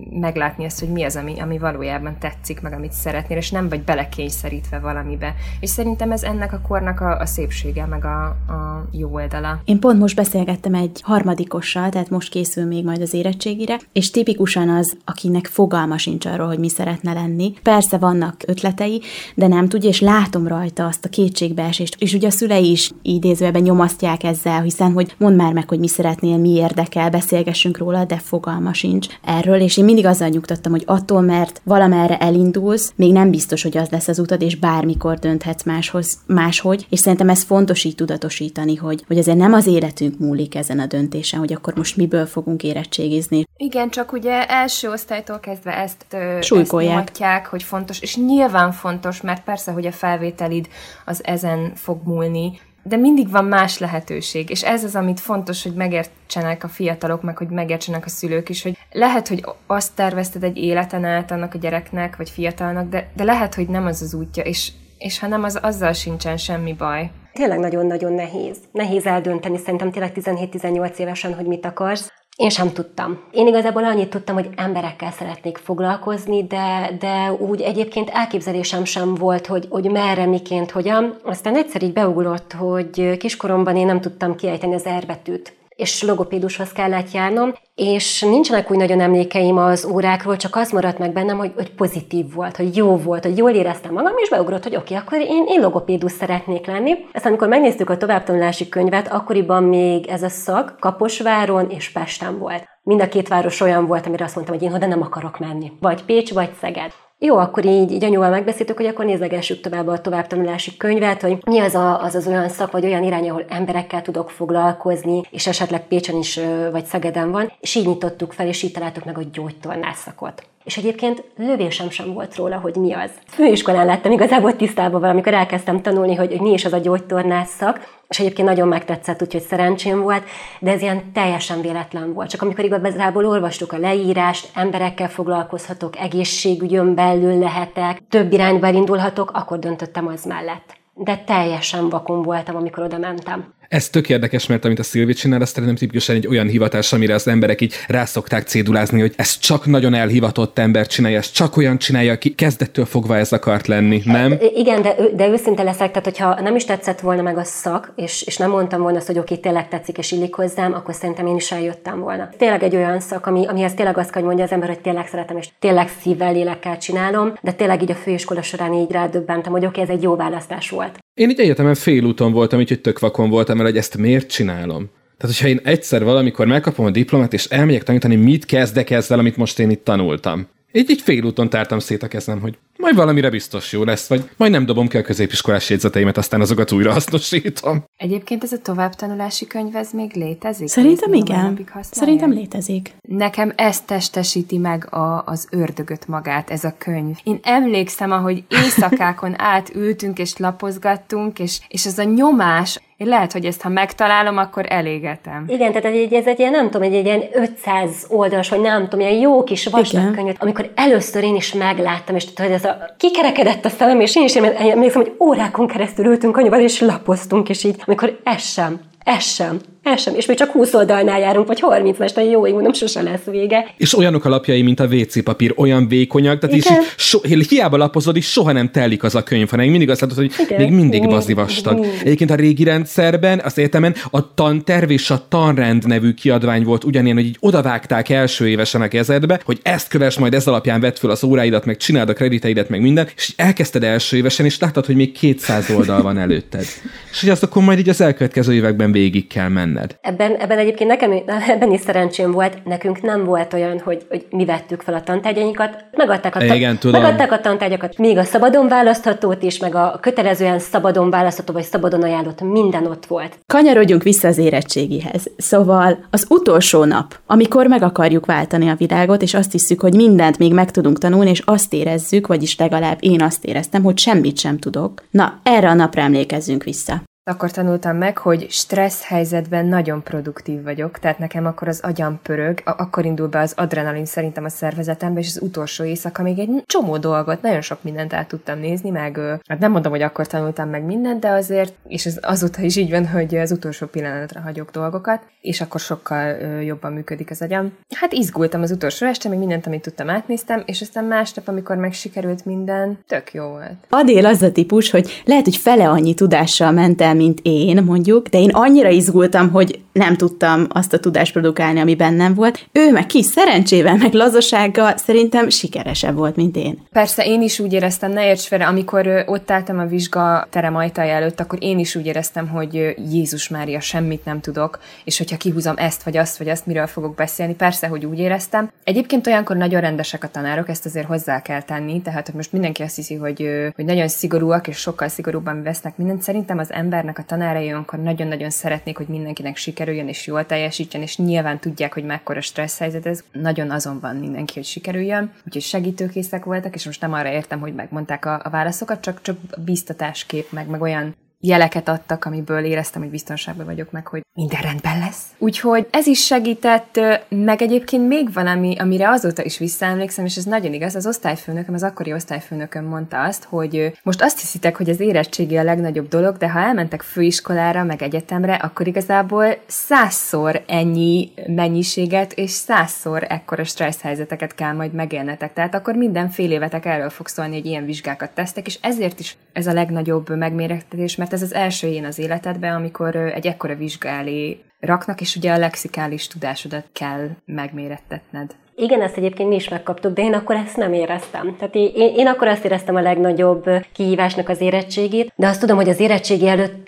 meglátni 0.09 0.63
ezt, 0.63 0.79
hogy 0.79 0.89
mi 0.89 1.03
az, 1.03 1.15
ami, 1.15 1.39
ami 1.39 1.57
valójában 1.57 2.17
tetszik, 2.19 2.61
meg 2.61 2.73
amit 2.73 2.91
szeretnél, 2.91 3.37
és 3.37 3.51
nem 3.51 3.69
vagy 3.69 3.81
belekényszerítve 3.81 4.79
valamibe. 4.79 5.35
És 5.59 5.69
szerintem 5.69 6.11
ez 6.11 6.23
ennek 6.23 6.53
a 6.53 6.61
kornak 6.67 7.01
a, 7.01 7.19
a 7.19 7.25
szépsége, 7.25 7.85
meg 7.85 8.05
a, 8.05 8.25
a 8.25 8.87
jó 8.91 9.13
oldala. 9.13 9.61
Én 9.65 9.79
pont 9.79 9.99
most 9.99 10.15
beszélgettem 10.15 10.73
egy 10.73 11.01
harmadikossal, 11.03 11.89
tehát 11.89 12.09
most 12.09 12.29
készül 12.29 12.65
még 12.65 12.85
majd 12.85 13.01
az 13.01 13.13
érettségire, 13.13 13.79
és 13.93 14.11
tipikusan 14.11 14.69
az, 14.69 14.97
akinek 15.05 15.45
fogalma 15.45 15.97
sincs 15.97 16.25
arról, 16.25 16.47
hogy 16.47 16.59
mi 16.59 16.69
szeretne 16.69 17.13
lenni. 17.13 17.53
Persze 17.63 17.97
vannak 17.97 18.35
ötletei, 18.47 19.01
de 19.35 19.47
nem 19.47 19.67
tudja, 19.67 19.89
és 19.89 19.99
látom 19.99 20.47
rajta 20.47 20.85
azt 20.85 21.05
a 21.05 21.09
kétségbeesést. 21.09 21.95
És 21.99 22.13
ugye 22.13 22.27
a 22.27 22.31
szülei 22.31 22.71
is 22.71 22.91
idézőben 23.01 23.61
nyomasztják 23.61 24.23
ezzel, 24.23 24.58
el, 24.59 24.65
hiszen 24.65 24.91
hogy 24.91 25.15
mondd 25.17 25.35
már 25.35 25.53
meg, 25.53 25.69
hogy 25.69 25.79
mi 25.79 25.87
szeretnél, 25.87 26.37
mi 26.37 26.49
érdekel, 26.49 27.09
beszélgessünk 27.09 27.77
róla, 27.77 28.05
de 28.05 28.17
fogalma 28.17 28.73
sincs 28.73 29.07
erről, 29.23 29.59
és 29.59 29.77
én 29.77 29.83
mindig 29.85 30.05
azzal 30.05 30.27
nyugtattam, 30.27 30.71
hogy 30.71 30.83
attól, 30.85 31.21
mert 31.21 31.61
valamerre 31.63 32.17
elindulsz, 32.17 32.93
még 32.95 33.11
nem 33.11 33.29
biztos, 33.29 33.63
hogy 33.63 33.77
az 33.77 33.89
lesz 33.89 34.07
az 34.07 34.19
utad, 34.19 34.41
és 34.41 34.55
bármikor 34.55 35.17
dönthetsz 35.17 35.63
máshoz, 35.63 36.17
máshogy, 36.25 36.85
és 36.89 36.99
szerintem 36.99 37.29
ez 37.29 37.43
fontos 37.43 37.83
így 37.83 37.95
tudatosítani, 37.95 38.75
hogy, 38.75 39.03
hogy 39.07 39.17
azért 39.17 39.37
nem 39.37 39.53
az 39.53 39.67
életünk 39.67 40.19
múlik 40.19 40.55
ezen 40.55 40.79
a 40.79 40.85
döntésen, 40.85 41.39
hogy 41.39 41.53
akkor 41.53 41.73
most 41.75 41.97
miből 41.97 42.25
fogunk 42.25 42.63
érettségizni. 42.63 43.43
Igen, 43.57 43.89
csak 43.89 44.11
ugye 44.11 44.45
első 44.45 44.89
osztálytól 44.89 45.39
kezdve 45.39 45.77
ezt, 45.77 46.05
Súlykolják. 46.41 46.89
ezt 46.89 46.97
nyomatják, 46.97 47.47
hogy 47.47 47.63
fontos, 47.63 47.99
és 47.99 48.15
nyilván 48.15 48.71
fontos, 48.71 49.21
mert 49.21 49.43
persze, 49.43 49.71
hogy 49.71 49.85
a 49.85 49.91
felvételid 49.91 50.67
az 51.05 51.21
ezen 51.23 51.71
fog 51.75 51.99
múlni, 52.03 52.59
de 52.89 52.97
mindig 52.97 53.29
van 53.31 53.45
más 53.45 53.77
lehetőség, 53.77 54.49
és 54.49 54.63
ez 54.63 54.83
az, 54.83 54.95
amit 54.95 55.19
fontos, 55.19 55.63
hogy 55.63 55.73
megértsenek 55.73 56.63
a 56.63 56.67
fiatalok, 56.67 57.21
meg 57.21 57.37
hogy 57.37 57.49
megértsenek 57.49 58.05
a 58.05 58.09
szülők 58.09 58.49
is, 58.49 58.63
hogy 58.63 58.77
lehet, 58.91 59.27
hogy 59.27 59.45
azt 59.67 59.95
tervezted 59.95 60.43
egy 60.43 60.57
életen 60.57 61.05
át 61.05 61.31
annak 61.31 61.53
a 61.53 61.57
gyereknek, 61.57 62.15
vagy 62.15 62.29
fiatalnak, 62.29 62.89
de, 62.89 63.11
de 63.15 63.23
lehet, 63.23 63.55
hogy 63.55 63.67
nem 63.67 63.85
az 63.85 64.01
az 64.01 64.13
útja, 64.13 64.43
és, 64.43 64.71
és 64.97 65.19
ha 65.19 65.27
nem, 65.27 65.43
az, 65.43 65.59
azzal 65.61 65.93
sincsen 65.93 66.37
semmi 66.37 66.73
baj. 66.73 67.11
Tényleg 67.33 67.59
nagyon-nagyon 67.59 68.13
nehéz. 68.13 68.57
Nehéz 68.71 69.05
eldönteni 69.05 69.57
szerintem 69.57 69.91
tényleg 69.91 70.11
17-18 70.15 70.97
évesen, 70.97 71.33
hogy 71.33 71.45
mit 71.45 71.65
akarsz. 71.65 72.11
Én 72.39 72.49
sem 72.49 72.71
tudtam. 72.71 73.19
Én 73.31 73.47
igazából 73.47 73.83
annyit 73.83 74.09
tudtam, 74.09 74.35
hogy 74.35 74.49
emberekkel 74.55 75.11
szeretnék 75.11 75.57
foglalkozni, 75.57 76.43
de, 76.43 76.91
de 76.99 77.31
úgy 77.31 77.61
egyébként 77.61 78.09
elképzelésem 78.09 78.83
sem 78.83 79.15
volt, 79.15 79.47
hogy, 79.47 79.67
hogy 79.69 79.91
merre, 79.91 80.25
miként, 80.25 80.71
hogyan. 80.71 81.19
Aztán 81.23 81.55
egyszer 81.55 81.83
így 81.83 81.93
beugrott, 81.93 82.53
hogy 82.53 83.17
kiskoromban 83.17 83.75
én 83.75 83.85
nem 83.85 84.01
tudtam 84.01 84.35
kiejteni 84.35 84.73
az 84.73 84.85
erbetűt 84.85 85.58
és 85.79 86.03
logopédushoz 86.03 86.71
kellett 86.71 87.11
járnom, 87.11 87.53
és 87.75 88.21
nincsenek 88.21 88.71
úgy 88.71 88.77
nagyon 88.77 88.99
emlékeim 88.99 89.57
az 89.57 89.85
órákról, 89.85 90.37
csak 90.37 90.55
az 90.55 90.71
maradt 90.71 90.97
meg 90.97 91.13
bennem, 91.13 91.37
hogy, 91.37 91.51
hogy 91.55 91.71
pozitív 91.71 92.33
volt, 92.33 92.57
hogy 92.57 92.75
jó 92.75 92.97
volt, 92.97 93.23
hogy 93.23 93.37
jól 93.37 93.51
éreztem 93.51 93.93
magam, 93.93 94.13
és 94.17 94.29
beugrott, 94.29 94.63
hogy 94.63 94.75
oké, 94.75 94.95
okay, 94.95 95.05
akkor 95.05 95.35
én, 95.35 95.45
én 95.47 95.61
logopédus 95.61 96.11
szeretnék 96.11 96.65
lenni. 96.65 96.95
Ezt 97.11 97.25
amikor 97.25 97.47
megnéztük 97.47 97.89
a 97.89 97.97
továbbtanulási 97.97 98.69
könyvet, 98.69 99.07
akkoriban 99.07 99.63
még 99.63 100.07
ez 100.07 100.23
a 100.23 100.29
szak 100.29 100.75
Kaposváron 100.79 101.69
és 101.69 101.89
Pesten 101.89 102.39
volt. 102.39 102.63
Mind 102.83 103.01
a 103.01 103.09
két 103.09 103.27
város 103.27 103.61
olyan 103.61 103.85
volt, 103.85 104.05
amire 104.05 104.23
azt 104.23 104.35
mondtam, 104.35 104.57
hogy 104.57 104.65
én 104.65 104.73
oda 104.73 104.85
nem 104.85 105.01
akarok 105.01 105.39
menni. 105.39 105.71
Vagy 105.79 106.03
Pécs, 106.03 106.33
vagy 106.33 106.49
Szeged. 106.59 106.91
Jó, 107.21 107.37
akkor 107.37 107.65
így, 107.65 107.91
így 107.91 108.03
anyuval 108.03 108.29
megbeszéltük, 108.29 108.77
hogy 108.77 108.85
akkor 108.85 109.05
nézegessük 109.05 109.61
tovább 109.61 109.87
a 109.87 110.01
továbbtanulási 110.01 110.77
könyvet, 110.77 111.21
hogy 111.21 111.37
mi 111.45 111.59
az, 111.59 111.75
a, 111.75 112.03
az 112.03 112.15
az 112.15 112.27
olyan 112.27 112.49
szak, 112.49 112.71
vagy 112.71 112.85
olyan 112.85 113.03
irány, 113.03 113.29
ahol 113.29 113.45
emberekkel 113.49 114.01
tudok 114.01 114.29
foglalkozni, 114.29 115.21
és 115.29 115.47
esetleg 115.47 115.87
Pécsen 115.87 116.17
is, 116.17 116.39
vagy 116.71 116.85
Szegeden 116.85 117.31
van, 117.31 117.51
és 117.59 117.75
így 117.75 117.87
nyitottuk 117.87 118.33
fel, 118.33 118.47
és 118.47 118.63
így 118.63 118.71
találtuk 118.71 119.05
meg 119.05 119.17
a 119.17 119.23
gyógytornászakot. 119.31 120.43
És 120.69 120.77
egyébként 120.77 121.23
lövésem 121.37 121.89
sem 121.89 122.13
volt 122.13 122.35
róla, 122.35 122.57
hogy 122.57 122.75
mi 122.75 122.93
az. 122.93 123.09
Főiskolán 123.27 123.85
láttam 123.85 124.11
igazából 124.11 124.55
tisztában 124.55 125.01
valamikor 125.01 125.33
elkezdtem 125.33 125.81
tanulni, 125.81 126.15
hogy, 126.15 126.31
hogy 126.31 126.41
mi 126.41 126.51
is 126.51 126.65
az 126.65 126.73
a 126.73 126.77
gyógytornász 126.77 127.55
szak, 127.55 127.97
és 128.07 128.19
egyébként 128.19 128.47
nagyon 128.47 128.67
megtetszett, 128.67 129.21
úgyhogy 129.21 129.41
szerencsém 129.41 130.01
volt, 130.01 130.23
de 130.59 130.71
ez 130.71 130.81
ilyen 130.81 131.11
teljesen 131.13 131.61
véletlen 131.61 132.13
volt. 132.13 132.29
Csak 132.29 132.41
amikor 132.41 132.63
igazából 132.63 133.25
olvastuk 133.25 133.73
a 133.73 133.77
leírást, 133.77 134.49
emberekkel 134.55 135.09
foglalkozhatok, 135.09 135.97
egészségügyön 135.97 136.95
belül 136.95 137.39
lehetek, 137.39 138.01
több 138.09 138.33
irányba 138.33 138.67
indulhatok, 138.67 139.31
akkor 139.33 139.59
döntöttem 139.59 140.07
az 140.07 140.25
mellett. 140.25 140.77
De 140.93 141.17
teljesen 141.17 141.89
vakon 141.89 142.21
voltam, 142.21 142.55
amikor 142.55 142.83
oda 142.83 142.97
mentem. 142.97 143.53
Ez 143.69 143.89
tök 143.89 144.09
érdekes, 144.09 144.47
mert 144.47 144.65
amit 144.65 144.79
a 144.79 144.83
Szilvi 144.83 145.13
csinál, 145.13 145.41
az 145.41 145.49
szerintem 145.49 145.75
tipikusan 145.75 146.15
egy 146.15 146.27
olyan 146.27 146.47
hivatás, 146.47 146.93
amire 146.93 147.13
az 147.13 147.27
emberek 147.27 147.61
így 147.61 147.73
rászokták 147.87 148.47
cédulázni, 148.47 148.99
hogy 148.99 149.13
ez 149.15 149.37
csak 149.37 149.65
nagyon 149.65 149.93
elhivatott 149.93 150.59
ember 150.59 150.87
csinálja, 150.87 151.17
ez 151.17 151.31
csak 151.31 151.57
olyan 151.57 151.77
csinálja, 151.77 152.11
aki 152.11 152.35
kezdettől 152.35 152.85
fogva 152.85 153.17
ez 153.17 153.31
akart 153.31 153.67
lenni, 153.67 154.01
nem? 154.05 154.37
Igen, 154.55 154.81
de, 154.81 154.95
de 155.15 155.27
őszinte 155.27 155.63
leszek, 155.63 155.87
tehát 155.87 156.03
hogyha 156.03 156.41
nem 156.41 156.55
is 156.55 156.65
tetszett 156.65 156.99
volna 156.99 157.21
meg 157.21 157.37
a 157.37 157.43
szak, 157.43 157.93
és, 157.95 158.21
és 158.21 158.37
nem 158.37 158.49
mondtam 158.49 158.81
volna 158.81 158.97
azt, 158.97 159.07
hogy 159.07 159.17
oké, 159.17 159.35
tényleg 159.35 159.67
tetszik 159.67 159.97
és 159.97 160.11
illik 160.11 160.33
hozzám, 160.33 160.73
akkor 160.73 160.93
szerintem 160.93 161.27
én 161.27 161.35
is 161.35 161.51
eljöttem 161.51 161.99
volna. 161.99 162.29
Tényleg 162.37 162.63
egy 162.63 162.75
olyan 162.75 162.99
szak, 162.99 163.25
ami, 163.25 163.45
amihez 163.47 163.73
tényleg 163.73 163.97
azt 163.97 164.11
kell, 164.11 164.21
hogy 164.21 164.29
mondja 164.29 164.45
az 164.45 164.51
ember, 164.51 164.69
hogy 164.69 164.79
tényleg 164.79 165.07
szeretem, 165.07 165.37
és 165.37 165.49
tényleg 165.59 165.89
szívvel, 166.01 166.33
lélekkel 166.33 166.77
csinálom, 166.77 167.33
de 167.41 167.51
tényleg 167.51 167.81
így 167.81 167.91
a 167.91 167.95
főiskola 167.95 168.41
során 168.41 168.73
így 168.73 168.91
rádöbbentem, 168.91 169.51
hogy 169.51 169.65
oké, 169.65 169.81
ez 169.81 169.89
egy 169.89 170.01
jó 170.03 170.15
választás 170.15 170.69
volt. 170.69 170.99
Én 171.19 171.29
így 171.29 171.39
egyetemen 171.39 171.75
félúton 171.75 172.31
voltam, 172.31 172.59
úgyhogy 172.59 172.81
tök 172.81 172.99
vakon 172.99 173.29
voltam, 173.29 173.57
mert 173.57 173.69
hogy 173.69 173.77
ezt 173.77 173.97
miért 173.97 174.29
csinálom. 174.29 174.89
Tehát, 175.17 175.35
hogyha 175.35 175.47
én 175.47 175.59
egyszer 175.63 176.03
valamikor 176.03 176.47
megkapom 176.47 176.85
a 176.85 176.89
diplomát, 176.89 177.33
és 177.33 177.45
elmegyek 177.45 177.83
tanítani, 177.83 178.15
mit 178.15 178.45
kezdek 178.45 178.89
ezzel, 178.89 179.19
amit 179.19 179.37
most 179.37 179.59
én 179.59 179.69
itt 179.69 179.83
tanultam. 179.83 180.47
Így, 180.71 180.89
így 180.89 181.01
félúton 181.01 181.49
tártam 181.49 181.79
szét 181.79 182.03
a 182.03 182.07
kezem, 182.07 182.39
hogy 182.39 182.57
majd 182.79 182.95
valamire 182.95 183.29
biztos 183.29 183.71
jó 183.71 183.83
lesz, 183.83 184.07
vagy 184.07 184.29
majd 184.37 184.51
nem 184.51 184.65
dobom 184.65 184.87
ki 184.87 184.97
a 184.97 185.01
középiskolás 185.01 185.69
jegyzeteimet, 185.69 186.17
aztán 186.17 186.41
azokat 186.41 186.71
újra 186.71 186.91
hasznosítom. 186.91 187.83
Egyébként 187.97 188.43
ez 188.43 188.51
a 188.51 188.57
továbbtanulási 188.57 189.47
könyv, 189.47 189.75
ez 189.75 189.91
még 189.91 190.15
létezik? 190.15 190.67
Szerintem 190.67 191.13
igen. 191.13 191.65
Szerintem 191.81 192.31
létezik. 192.31 192.93
Nekem 193.01 193.53
ezt 193.55 193.85
testesíti 193.85 194.57
meg 194.57 194.93
a, 194.93 195.23
az 195.25 195.47
ördögöt 195.51 196.07
magát, 196.07 196.49
ez 196.49 196.63
a 196.63 196.75
könyv. 196.77 197.17
Én 197.23 197.39
emlékszem, 197.43 198.11
ahogy 198.11 198.43
éjszakákon 198.47 199.39
átültünk 199.53 200.19
és 200.19 200.37
lapozgattunk, 200.37 201.39
és, 201.39 201.59
és 201.67 201.85
ez 201.85 201.97
a 201.97 202.03
nyomás, 202.03 202.79
én 202.99 203.07
lehet, 203.07 203.31
hogy 203.31 203.45
ezt 203.45 203.61
ha 203.61 203.69
megtalálom, 203.69 204.37
akkor 204.37 204.65
elégetem. 204.67 205.43
Igen, 205.47 205.71
tehát 205.71 205.95
ez, 205.95 206.11
ez 206.11 206.25
egy 206.25 206.39
ilyen, 206.39 206.51
nem 206.51 206.69
tudom, 206.69 206.81
egy, 206.81 206.93
egy 206.93 207.05
ilyen 207.05 207.23
500 207.33 208.05
oldalas, 208.09 208.49
vagy 208.49 208.61
nem 208.61 208.83
tudom, 208.83 208.99
ilyen 208.99 209.19
jó 209.19 209.43
kis 209.43 209.65
vastag 209.65 210.15
könyv, 210.15 210.35
amikor 210.39 210.71
először 210.75 211.23
én 211.23 211.35
is 211.35 211.53
megláttam, 211.53 212.15
és 212.15 212.33
tudod, 212.33 212.51
ez 212.51 212.65
a, 212.65 212.95
kikerekedett 212.97 213.65
a 213.65 213.69
szemem, 213.69 213.99
és 213.99 214.15
én 214.15 214.23
is 214.23 214.35
emlékszem, 214.35 215.01
hogy 215.01 215.15
órákon 215.19 215.67
keresztül 215.67 216.05
ültünk 216.05 216.37
anyuval, 216.37 216.59
és 216.59 216.79
lapoztunk, 216.79 217.49
és 217.49 217.63
így, 217.63 217.81
amikor 217.85 218.19
ez 218.23 218.41
sem, 218.41 218.79
ez 219.03 219.23
sem, 219.23 219.59
ez 219.83 220.01
sem. 220.01 220.15
És 220.15 220.25
még 220.25 220.37
csak 220.37 220.51
20 220.51 220.73
oldalnál 220.73 221.19
járunk, 221.19 221.47
vagy 221.47 221.59
30, 221.59 221.97
mert 221.97 222.17
jó, 222.31 222.47
én 222.47 222.53
mondom, 222.53 222.73
sose 222.73 223.01
lesz 223.01 223.23
vége. 223.25 223.73
És 223.77 223.97
olyanok 223.97 224.25
a 224.25 224.29
lapjai, 224.29 224.61
mint 224.61 224.79
a 224.79 224.85
WC 224.85 225.23
papír, 225.23 225.53
olyan 225.55 225.87
vékonyak, 225.87 226.39
tehát 226.39 226.55
is 226.55 226.65
so, 226.95 227.19
hiába 227.49 227.77
lapozod, 227.77 228.15
és 228.15 228.31
soha 228.31 228.51
nem 228.51 228.71
telik 228.71 229.03
az 229.03 229.15
a 229.15 229.23
könyv, 229.23 229.49
hanem 229.49 229.69
mindig 229.69 229.89
azt 229.89 230.01
látod, 230.01 230.17
hogy 230.17 230.31
Igen. 230.39 230.61
még 230.61 230.71
mindig 230.71 231.07
bazi 231.07 231.33
vastag. 231.33 231.85
Egyébként 232.03 232.31
a 232.31 232.35
régi 232.35 232.63
rendszerben, 232.63 233.41
az 233.43 233.57
egyetemen 233.57 233.95
a 234.11 234.33
tanterv 234.33 234.91
és 234.91 235.09
a 235.09 235.25
tanrend 235.29 235.87
nevű 235.87 236.13
kiadvány 236.13 236.63
volt 236.63 236.83
ugyanilyen, 236.83 237.15
hogy 237.15 237.25
így 237.25 237.37
odavágták 237.39 238.09
első 238.09 238.49
évesen 238.49 238.81
a 238.81 238.87
kezedbe, 238.87 239.39
hogy 239.43 239.59
ezt 239.61 239.87
köves, 239.87 240.17
majd 240.17 240.33
ez 240.33 240.47
alapján 240.47 240.79
vett 240.79 240.99
föl 240.99 241.11
az 241.11 241.23
óráidat, 241.23 241.65
meg 241.65 241.77
csináld 241.77 242.09
a 242.09 242.13
krediteidet, 242.13 242.69
meg 242.69 242.81
minden, 242.81 243.07
és 243.15 243.33
elkezdted 243.35 243.83
első 243.83 244.17
évesen, 244.17 244.45
és 244.45 244.59
láttad, 244.59 244.85
hogy 244.85 244.95
még 244.95 245.11
200 245.11 245.69
oldal 245.69 246.01
van 246.01 246.17
előtted. 246.17 246.65
És 247.11 247.19
hogy 247.19 247.29
azt 247.29 247.43
akkor 247.43 247.63
majd 247.63 247.79
így 247.79 247.89
az 247.89 248.01
elkövetkező 248.01 248.53
években 248.53 248.91
végig 248.91 249.27
kell 249.27 249.47
menned 249.47 249.68
benned. 249.73 249.97
Ebben, 250.01 250.35
ebben 250.35 250.57
egyébként 250.57 250.89
nekem 250.89 251.23
ebben 251.47 251.71
is 251.71 251.79
szerencsém 251.79 252.31
volt, 252.31 252.65
nekünk 252.65 253.01
nem 253.01 253.23
volt 253.23 253.53
olyan, 253.53 253.79
hogy, 253.79 254.05
hogy 254.09 254.25
mi 254.29 254.45
vettük 254.45 254.81
fel 254.81 254.93
a 254.93 255.01
tantárgyainkat. 255.01 255.83
Megadták 255.91 256.35
a, 256.35 256.39
ta- 256.39 256.55
Igen, 256.55 256.77
tudom. 256.77 257.01
megadták 257.01 257.31
a 257.31 257.39
tantárgyakat, 257.39 257.97
még 257.97 258.17
a 258.17 258.23
szabadon 258.23 258.67
választhatót 258.67 259.43
is, 259.43 259.59
meg 259.59 259.75
a 259.75 259.97
kötelezően 260.01 260.59
szabadon 260.59 261.09
választható 261.09 261.53
vagy 261.53 261.63
szabadon 261.63 262.03
ajánlott, 262.03 262.41
minden 262.41 262.85
ott 262.85 263.05
volt. 263.05 263.37
Kanyarodjunk 263.45 264.03
vissza 264.03 264.27
az 264.27 264.37
érettségihez. 264.37 265.29
Szóval 265.37 266.05
az 266.09 266.25
utolsó 266.29 266.83
nap, 266.83 267.15
amikor 267.25 267.67
meg 267.67 267.83
akarjuk 267.83 268.25
váltani 268.25 268.69
a 268.69 268.75
világot, 268.75 269.21
és 269.21 269.33
azt 269.33 269.51
hiszük, 269.51 269.81
hogy 269.81 269.93
mindent 269.93 270.37
még 270.37 270.53
meg 270.53 270.71
tudunk 270.71 270.97
tanulni, 270.97 271.29
és 271.29 271.41
azt 271.45 271.73
érezzük, 271.73 272.27
vagyis 272.27 272.57
legalább 272.57 272.97
én 272.99 273.21
azt 273.21 273.45
éreztem, 273.45 273.83
hogy 273.83 273.97
semmit 273.97 274.37
sem 274.37 274.57
tudok. 274.57 275.03
Na, 275.11 275.39
erre 275.43 275.69
a 275.69 275.73
napra 275.73 276.01
emlékezzünk 276.01 276.63
vissza 276.63 277.01
akkor 277.29 277.51
tanultam 277.51 277.97
meg, 277.97 278.17
hogy 278.17 278.45
stressz 278.49 279.03
helyzetben 279.03 279.65
nagyon 279.65 280.03
produktív 280.03 280.63
vagyok, 280.63 280.99
tehát 280.99 281.19
nekem 281.19 281.45
akkor 281.45 281.67
az 281.67 281.79
agyam 281.83 282.19
pörög, 282.23 282.61
akkor 282.63 283.05
indul 283.05 283.27
be 283.27 283.39
az 283.39 283.53
adrenalin 283.55 284.05
szerintem 284.05 284.43
a 284.43 284.49
szervezetembe, 284.49 285.19
és 285.19 285.27
az 285.27 285.41
utolsó 285.41 285.83
éjszaka 285.83 286.23
még 286.23 286.39
egy 286.39 286.63
csomó 286.65 286.97
dolgot, 286.97 287.41
nagyon 287.41 287.61
sok 287.61 287.83
mindent 287.83 288.13
el 288.13 288.27
tudtam 288.27 288.59
nézni, 288.59 288.89
meg 288.89 289.19
hát 289.47 289.59
nem 289.59 289.71
mondom, 289.71 289.91
hogy 289.91 290.01
akkor 290.01 290.27
tanultam 290.27 290.69
meg 290.69 290.83
mindent, 290.83 291.19
de 291.19 291.29
azért, 291.29 291.73
és 291.87 292.05
ez 292.05 292.17
azóta 292.21 292.61
is 292.61 292.75
így 292.75 292.91
van, 292.91 293.07
hogy 293.07 293.35
az 293.35 293.51
utolsó 293.51 293.85
pillanatra 293.85 294.39
hagyok 294.39 294.71
dolgokat, 294.71 295.21
és 295.41 295.61
akkor 295.61 295.79
sokkal 295.79 296.35
jobban 296.61 296.93
működik 296.93 297.29
az 297.29 297.41
agyam. 297.41 297.77
Hát 297.95 298.13
izgultam 298.13 298.61
az 298.61 298.71
utolsó 298.71 299.05
este, 299.05 299.29
még 299.29 299.39
mindent, 299.39 299.67
amit 299.67 299.81
tudtam, 299.81 300.09
átnéztem, 300.09 300.63
és 300.65 300.81
aztán 300.81 301.03
másnap, 301.03 301.47
amikor 301.47 301.75
megsikerült 301.75 302.45
minden, 302.45 302.99
tök 303.07 303.33
jó 303.33 303.47
volt. 303.47 303.73
Adél 303.89 304.25
az 304.25 304.41
a 304.41 304.51
típus, 304.51 304.89
hogy 304.89 305.21
lehet, 305.25 305.45
hogy 305.45 305.55
fele 305.55 305.89
annyi 305.89 306.13
tudással 306.13 306.71
mentem 306.71 307.18
mint 307.19 307.39
én, 307.43 307.83
mondjuk, 307.83 308.27
de 308.27 308.39
én 308.39 308.49
annyira 308.51 308.89
izgultam, 308.89 309.51
hogy 309.51 309.79
nem 309.91 310.15
tudtam 310.15 310.67
azt 310.69 310.93
a 310.93 310.99
tudást 310.99 311.31
produkálni, 311.31 311.79
ami 311.79 311.95
bennem 311.95 312.33
volt. 312.33 312.65
Ő 312.71 312.91
meg 312.91 313.05
kis 313.05 313.25
szerencsével, 313.25 313.95
meg 313.95 314.13
lazasággal 314.13 314.97
szerintem 314.97 315.49
sikeresebb 315.49 316.15
volt, 316.15 316.35
mint 316.35 316.55
én. 316.55 316.81
Persze 316.91 317.25
én 317.25 317.41
is 317.41 317.59
úgy 317.59 317.73
éreztem, 317.73 318.11
ne 318.11 318.27
érts 318.27 318.47
félre, 318.47 318.65
amikor 318.65 319.23
ott 319.27 319.51
álltam 319.51 319.79
a 319.79 319.85
vizsga 319.85 320.47
terem 320.49 320.75
ajtaja 320.75 321.13
előtt, 321.13 321.39
akkor 321.39 321.59
én 321.61 321.79
is 321.79 321.95
úgy 321.95 322.05
éreztem, 322.05 322.47
hogy 322.47 322.95
Jézus 323.11 323.49
Mária, 323.49 323.79
semmit 323.79 324.25
nem 324.25 324.39
tudok, 324.39 324.79
és 325.03 325.17
hogyha 325.17 325.37
kihúzom 325.37 325.77
ezt, 325.77 326.03
vagy 326.03 326.17
azt, 326.17 326.37
vagy 326.37 326.49
azt, 326.49 326.65
miről 326.65 326.87
fogok 326.87 327.15
beszélni, 327.15 327.55
persze, 327.55 327.87
hogy 327.87 328.05
úgy 328.05 328.19
éreztem. 328.19 328.71
Egyébként 328.83 329.27
olyankor 329.27 329.55
nagyon 329.57 329.81
rendesek 329.81 330.23
a 330.23 330.27
tanárok, 330.27 330.69
ezt 330.69 330.85
azért 330.85 331.07
hozzá 331.07 331.41
kell 331.41 331.61
tenni, 331.61 332.01
tehát 332.01 332.25
hogy 332.25 332.35
most 332.35 332.51
mindenki 332.51 332.81
azt 332.81 332.95
hiszi, 332.95 333.15
hogy, 333.15 333.49
hogy 333.75 333.85
nagyon 333.85 334.07
szigorúak, 334.07 334.67
és 334.67 334.77
sokkal 334.77 335.07
szigorúbban 335.07 335.63
vesznek 335.63 335.97
mindent. 335.97 336.21
Szerintem 336.21 336.57
az 336.57 336.71
embernek 336.71 337.08
a 337.17 337.23
tanárai 337.23 337.63
olyankor 337.63 337.99
nagyon-nagyon 337.99 338.49
szeretnék, 338.49 338.97
hogy 338.97 339.07
mindenkinek 339.07 339.55
sikerüljön, 339.55 340.07
és 340.07 340.27
jól 340.27 340.45
teljesítsen, 340.45 341.01
és 341.01 341.17
nyilván 341.17 341.59
tudják, 341.59 341.93
hogy 341.93 342.03
mekkora 342.03 342.41
stressz 342.41 342.79
helyzet 342.79 343.05
ez. 343.05 343.23
Nagyon 343.31 343.71
azon 343.71 343.99
van 343.99 344.15
mindenki, 344.15 344.53
hogy 344.53 344.65
sikerüljön, 344.65 345.31
úgyhogy 345.45 345.61
segítőkészek 345.61 346.45
voltak, 346.45 346.75
és 346.75 346.85
most 346.85 347.01
nem 347.01 347.13
arra 347.13 347.31
értem, 347.31 347.59
hogy 347.59 347.73
megmondták 347.73 348.25
a, 348.25 348.41
a 348.43 348.49
válaszokat, 348.49 349.01
csak, 349.01 349.21
csak 349.21 349.37
biztatáskép, 349.57 350.51
meg, 350.51 350.67
meg 350.67 350.81
olyan 350.81 351.15
jeleket 351.39 351.89
adtak, 351.89 352.25
amiből 352.25 352.63
éreztem, 352.63 353.01
hogy 353.01 353.11
biztonságban 353.11 353.65
vagyok 353.65 353.91
meg, 353.91 354.07
hogy 354.07 354.21
minden 354.33 354.61
rendben 354.61 354.99
lesz. 354.99 355.23
Úgyhogy 355.37 355.87
ez 355.91 356.07
is 356.07 356.25
segített, 356.25 356.99
meg 357.29 357.61
egyébként 357.61 358.07
még 358.07 358.33
valami, 358.33 358.77
amire 358.77 359.09
azóta 359.09 359.43
is 359.43 359.57
visszaemlékszem, 359.57 360.25
és 360.25 360.35
ez 360.35 360.43
nagyon 360.43 360.73
igaz, 360.73 360.95
az 360.95 361.07
osztályfőnököm, 361.07 361.73
az 361.73 361.83
akkori 361.83 362.13
osztályfőnököm 362.13 362.85
mondta 362.85 363.23
azt, 363.23 363.43
hogy 363.43 363.91
most 364.03 364.21
azt 364.21 364.39
hiszitek, 364.39 364.77
hogy 364.77 364.89
az 364.89 364.99
érettségi 364.99 365.57
a 365.57 365.63
legnagyobb 365.63 366.07
dolog, 366.07 366.37
de 366.37 366.49
ha 366.49 366.59
elmentek 366.59 367.01
főiskolára, 367.01 367.83
meg 367.83 368.01
egyetemre, 368.01 368.53
akkor 368.53 368.87
igazából 368.87 369.57
százszor 369.67 370.63
ennyi 370.67 371.31
mennyiséget, 371.47 372.33
és 372.33 372.51
százszor 372.51 373.25
ekkora 373.29 373.63
stressz 373.63 374.01
helyzeteket 374.01 374.55
kell 374.55 374.73
majd 374.73 374.93
megélnetek. 374.93 375.53
Tehát 375.53 375.75
akkor 375.75 375.95
minden 375.95 376.29
fél 376.29 376.51
évetek 376.51 376.85
erről 376.85 377.09
fog 377.09 377.27
szólni, 377.27 377.53
hogy 377.53 377.65
ilyen 377.65 377.85
vizsgákat 377.85 378.31
tesztek, 378.31 378.67
és 378.67 378.77
ezért 378.81 379.19
is 379.19 379.37
ez 379.53 379.67
a 379.67 379.73
legnagyobb 379.73 380.37
megmérettetés, 380.37 381.15
mert 381.15 381.28
ez 381.33 381.41
az 381.41 381.53
első 381.53 381.87
én 381.87 382.05
az 382.05 382.19
életedben, 382.19 382.75
amikor 382.75 383.15
egy 383.15 383.47
ekkora 383.47 383.75
vizsga 383.75 384.07
elé 384.07 384.63
raknak, 384.79 385.21
és 385.21 385.35
ugye 385.35 385.51
a 385.51 385.57
lexikális 385.57 386.27
tudásodat 386.27 386.85
kell 386.93 387.29
megmérettetned. 387.45 388.55
Igen, 388.75 389.01
ezt 389.01 389.17
egyébként 389.17 389.49
mi 389.49 389.55
is 389.55 389.69
megkaptuk, 389.69 390.13
de 390.13 390.21
én 390.21 390.33
akkor 390.33 390.55
ezt 390.55 390.77
nem 390.77 390.93
éreztem. 390.93 391.55
Tehát 391.59 391.75
én, 391.75 392.13
én 392.15 392.27
akkor 392.27 392.47
azt 392.47 392.65
éreztem 392.65 392.95
a 392.95 393.01
legnagyobb 393.01 393.69
kihívásnak 393.93 394.49
az 394.49 394.61
érettségét, 394.61 395.33
de 395.35 395.47
azt 395.47 395.59
tudom, 395.59 395.75
hogy 395.75 395.89
az 395.89 395.99
érettségi 395.99 396.47
előtt 396.47 396.87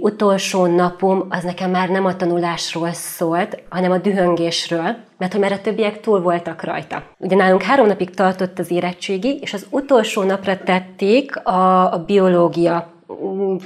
utolsó 0.00 0.66
napom 0.66 1.26
az 1.28 1.42
nekem 1.42 1.70
már 1.70 1.88
nem 1.88 2.04
a 2.04 2.16
tanulásról 2.16 2.92
szólt, 2.92 3.62
hanem 3.68 3.90
a 3.90 3.98
dühöngésről, 3.98 4.96
mert 5.18 5.32
hogy 5.32 5.40
már 5.40 5.52
a 5.52 5.60
többiek 5.60 6.00
túl 6.00 6.20
voltak 6.20 6.64
rajta. 6.64 7.02
Ugye 7.18 7.36
nálunk 7.36 7.62
három 7.62 7.86
napig 7.86 8.10
tartott 8.10 8.58
az 8.58 8.70
érettségi, 8.70 9.38
és 9.40 9.52
az 9.52 9.66
utolsó 9.70 10.22
napra 10.22 10.58
tették 10.58 11.36
a, 11.36 11.92
a 11.92 12.04
biológia 12.06 12.92